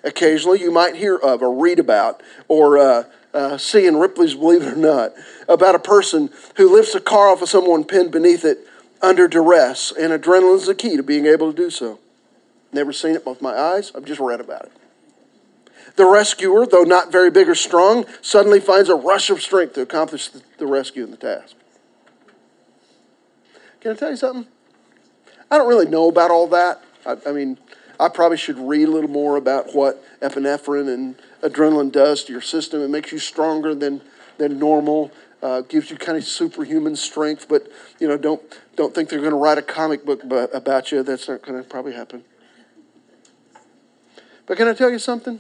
Occasionally, 0.04 0.60
you 0.60 0.72
might 0.72 0.96
hear 0.96 1.16
of 1.16 1.42
or 1.42 1.54
read 1.54 1.80
about 1.80 2.22
or 2.48 2.78
uh, 2.78 3.04
uh, 3.34 3.58
see 3.58 3.86
in 3.86 3.98
Ripley's 3.98 4.36
Believe 4.36 4.64
It 4.64 4.74
or 4.74 4.76
Not 4.76 5.14
about 5.48 5.76
a 5.76 5.80
person 5.80 6.30
who 6.58 6.74
lifts 6.74 6.96
a 6.96 7.00
car 7.00 7.30
off 7.30 7.42
of 7.42 7.50
someone 7.50 7.84
pinned 7.84 8.12
beneath 8.12 8.44
it 8.44 8.60
under 9.02 9.28
duress, 9.28 9.92
and 9.92 10.12
adrenaline 10.12 10.56
is 10.56 10.66
the 10.66 10.76
key 10.76 10.98
to 10.98 11.04
being 11.04 11.26
able 11.26 11.52
to 11.52 11.58
do 11.58 11.70
so. 11.70 12.00
Never 12.72 12.92
seen 12.92 13.16
it 13.16 13.26
with 13.26 13.42
my 13.42 13.58
eyes, 13.58 13.92
I've 13.96 14.06
just 14.06 14.20
read 14.20 14.40
about 14.40 14.66
it. 14.66 14.72
The 15.96 16.06
rescuer, 16.06 16.66
though 16.66 16.84
not 16.84 17.12
very 17.12 17.32
big 17.32 17.48
or 17.48 17.56
strong, 17.56 18.06
suddenly 18.22 18.60
finds 18.60 18.90
a 18.90 18.96
rush 18.96 19.30
of 19.30 19.42
strength 19.42 19.74
to 19.76 19.82
accomplish 19.82 20.30
the 20.58 20.68
rescue 20.68 21.04
and 21.04 21.14
the 21.14 21.18
task. 21.18 21.56
Can 23.80 23.92
I 23.92 23.96
tell 23.96 24.10
you 24.10 24.18
something? 24.18 24.48
I 25.50 25.58
don't 25.58 25.68
really 25.68 25.86
know 25.86 26.10
about 26.10 26.32
all 26.32 26.48
that. 26.48 26.84
I, 27.06 27.18
I 27.28 27.32
mean, 27.32 27.58
I 28.00 28.10
probably 28.10 28.38
should 28.38 28.58
read 28.58 28.88
a 28.88 28.92
little 28.92 29.10
more 29.10 29.38
about 29.38 29.74
what 29.74 30.04
epinephrine 30.20 30.92
and 30.94 31.16
adrenaline 31.42 31.92
does 31.92 32.24
to 32.26 32.34
your 32.34 32.42
system. 32.42 32.82
It 32.82 32.90
makes 32.90 33.12
you 33.12 33.20
stronger 33.20 33.76
than, 33.76 34.02
than 34.38 34.60
normal. 34.60 35.12
Uh, 35.42 35.62
gives 35.62 35.92
you 35.92 35.98
kind 35.98 36.18
of 36.18 36.24
superhuman 36.24 36.96
strength, 36.96 37.48
but 37.48 37.68
you 38.00 38.08
know, 38.08 38.18
don't 38.18 38.42
don't 38.76 38.96
think 38.96 39.10
they're 39.10 39.20
going 39.20 39.32
to 39.32 39.38
write 39.38 39.60
a 39.60 39.62
comic 39.62 40.04
book 40.04 40.24
about 40.54 40.92
you. 40.92 41.04
That's 41.04 41.28
not 41.28 41.44
going 41.44 41.62
to 41.62 41.70
probably 41.70 41.94
happen. 41.94 42.24
But 44.46 44.58
can 44.58 44.68
I 44.68 44.74
tell 44.74 44.90
you 44.90 45.00
something? 45.00 45.40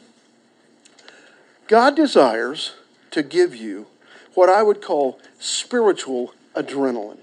God 1.68 1.96
desires 1.96 2.74
to 3.12 3.24
give 3.24 3.56
you 3.56 3.88
what 4.34 4.50
I 4.50 4.64
would 4.64 4.82
call 4.82 5.20
spiritual 5.40 6.34
adrenaline. 6.56 7.20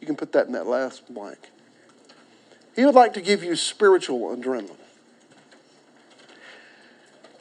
You 0.00 0.06
can 0.06 0.16
put 0.16 0.32
that 0.32 0.46
in 0.46 0.52
that 0.52 0.66
last 0.66 1.12
blank. 1.12 1.50
He 2.74 2.84
would 2.84 2.94
like 2.94 3.12
to 3.14 3.20
give 3.20 3.42
you 3.42 3.56
spiritual 3.56 4.34
adrenaline. 4.34 4.76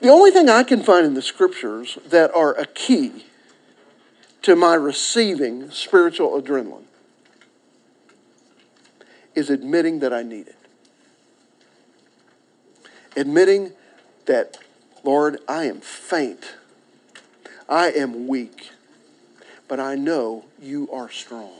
The 0.01 0.09
only 0.09 0.31
thing 0.31 0.49
I 0.49 0.63
can 0.63 0.81
find 0.81 1.05
in 1.05 1.13
the 1.13 1.21
scriptures 1.21 1.97
that 2.07 2.33
are 2.33 2.53
a 2.53 2.65
key 2.65 3.25
to 4.41 4.55
my 4.55 4.73
receiving 4.75 5.71
spiritual 5.71 6.41
adrenaline 6.41 6.83
is 9.35 9.49
admitting 9.49 9.99
that 9.99 10.13
I 10.13 10.23
need 10.23 10.47
it. 10.47 10.58
Admitting 13.19 13.73
that, 14.27 14.59
Lord, 15.03 15.39
I 15.45 15.65
am 15.65 15.81
faint. 15.81 16.53
I 17.67 17.91
am 17.91 18.29
weak. 18.29 18.71
But 19.67 19.81
I 19.81 19.95
know 19.95 20.45
you 20.57 20.89
are 20.93 21.09
strong. 21.09 21.51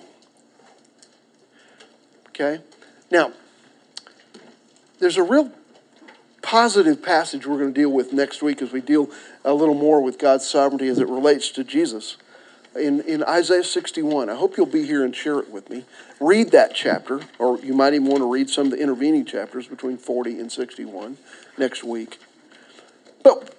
Okay? 2.30 2.64
Now, 3.12 3.34
there's 5.00 5.18
a 5.18 5.24
real 5.24 5.52
positive 6.42 7.04
passage 7.04 7.46
we're 7.46 7.58
going 7.58 7.74
to 7.74 7.80
deal 7.82 7.92
with 7.92 8.14
next 8.14 8.42
week 8.42 8.62
as 8.62 8.72
we 8.72 8.80
deal 8.80 9.10
a 9.44 9.54
little 9.54 9.76
more 9.76 10.02
with 10.02 10.18
God's 10.18 10.50
sovereignty 10.50 10.88
as 10.88 11.00
it 11.00 11.10
relates 11.10 11.50
to 11.52 11.66
Jesus. 11.66 12.16
In, 12.80 13.02
in 13.02 13.24
Isaiah 13.24 13.64
61, 13.64 14.30
I 14.30 14.36
hope 14.36 14.56
you'll 14.56 14.66
be 14.66 14.86
here 14.86 15.04
and 15.04 15.16
share 15.16 15.40
it 15.40 15.50
with 15.50 15.70
me. 15.70 15.86
Read 16.20 16.52
that 16.52 16.74
chapter, 16.74 17.22
or 17.38 17.60
you 17.60 17.74
might 17.74 17.94
even 17.94 18.08
want 18.08 18.20
to 18.22 18.32
read 18.32 18.50
some 18.50 18.68
of 18.68 18.72
the 18.72 18.78
intervening 18.78 19.26
chapters 19.26 19.68
between 19.68 19.98
40 19.98 20.40
and 20.40 20.52
61 20.52 21.18
next 21.58 21.84
week. 21.84 22.20
But 23.24 23.56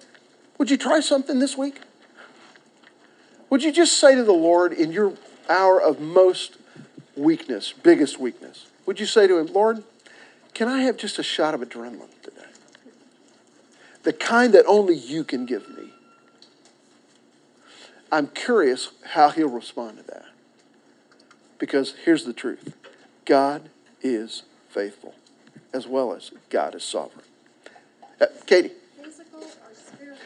would 0.57 0.71
you 0.71 0.77
try 0.77 0.99
something 0.99 1.39
this 1.39 1.57
week? 1.57 1.81
Would 3.49 3.63
you 3.63 3.71
just 3.71 3.99
say 3.99 4.15
to 4.15 4.23
the 4.23 4.31
Lord 4.31 4.73
in 4.73 4.91
your 4.91 5.13
hour 5.49 5.79
of 5.81 5.99
most 5.99 6.57
weakness, 7.15 7.73
biggest 7.73 8.19
weakness, 8.19 8.67
would 8.85 8.99
you 8.99 9.05
say 9.05 9.27
to 9.27 9.37
Him, 9.37 9.47
Lord, 9.47 9.83
can 10.53 10.67
I 10.67 10.81
have 10.81 10.97
just 10.97 11.19
a 11.19 11.23
shot 11.23 11.53
of 11.53 11.61
adrenaline 11.61 12.09
today? 12.23 12.41
The 14.03 14.13
kind 14.13 14.53
that 14.53 14.65
only 14.65 14.95
you 14.95 15.23
can 15.23 15.45
give 15.45 15.69
me. 15.69 15.93
I'm 18.11 18.27
curious 18.27 18.89
how 19.11 19.29
he'll 19.29 19.49
respond 19.49 19.97
to 19.97 20.03
that. 20.03 20.25
Because 21.59 21.95
here's 22.05 22.25
the 22.25 22.33
truth 22.33 22.73
God 23.25 23.69
is 24.01 24.43
faithful, 24.69 25.15
as 25.73 25.87
well 25.87 26.13
as 26.13 26.31
God 26.49 26.75
is 26.75 26.83
sovereign. 26.83 27.25
Uh, 28.19 28.25
Katie. 28.45 28.71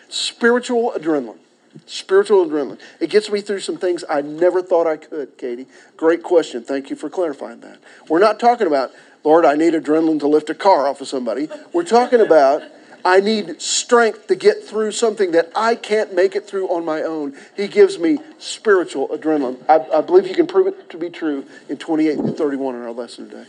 Spiritual? 0.09 0.91
spiritual 0.91 0.93
adrenaline. 0.95 1.39
Spiritual 1.85 2.45
adrenaline. 2.45 2.79
It 2.99 3.09
gets 3.09 3.29
me 3.29 3.41
through 3.41 3.59
some 3.59 3.77
things 3.77 4.03
I 4.09 4.21
never 4.21 4.61
thought 4.61 4.87
I 4.87 4.97
could, 4.97 5.37
Katie. 5.37 5.67
Great 5.97 6.23
question. 6.23 6.63
Thank 6.63 6.89
you 6.89 6.95
for 6.95 7.09
clarifying 7.09 7.59
that. 7.61 7.79
We're 8.07 8.19
not 8.19 8.39
talking 8.39 8.67
about 8.67 8.91
Lord, 9.25 9.43
I 9.43 9.55
need 9.55 9.73
adrenaline 9.73 10.19
to 10.19 10.27
lift 10.27 10.51
a 10.51 10.55
car 10.55 10.87
off 10.87 11.01
of 11.01 11.07
somebody. 11.07 11.49
We're 11.73 11.83
talking 11.83 12.21
about 12.21 12.61
I 13.05 13.19
need 13.19 13.61
strength 13.61 14.25
to 14.27 14.35
get 14.35 14.63
through 14.63 14.91
something 14.91 15.31
that 15.31 15.51
I 15.55 15.75
can't 15.75 16.15
make 16.15 16.35
it 16.35 16.47
through 16.47 16.67
on 16.69 16.83
my 16.83 17.03
own. 17.03 17.37
He 17.55 17.67
gives 17.67 17.99
me 17.99 18.17
spiritual 18.39 19.09
adrenaline. 19.09 19.63
I, 19.69 19.99
I 19.99 20.01
believe 20.01 20.27
you 20.27 20.33
can 20.33 20.47
prove 20.47 20.65
it 20.65 20.89
to 20.89 20.97
be 20.97 21.11
true 21.11 21.45
in 21.69 21.77
28 21.77 22.17
and 22.17 22.35
31 22.35 22.75
in 22.75 22.81
our 22.81 22.91
lesson 22.91 23.29
today. 23.29 23.45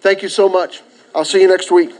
Thank 0.00 0.22
you 0.22 0.28
so 0.28 0.48
much. 0.48 0.82
I'll 1.16 1.24
see 1.24 1.40
you 1.42 1.48
next 1.48 1.72
week. 1.72 1.90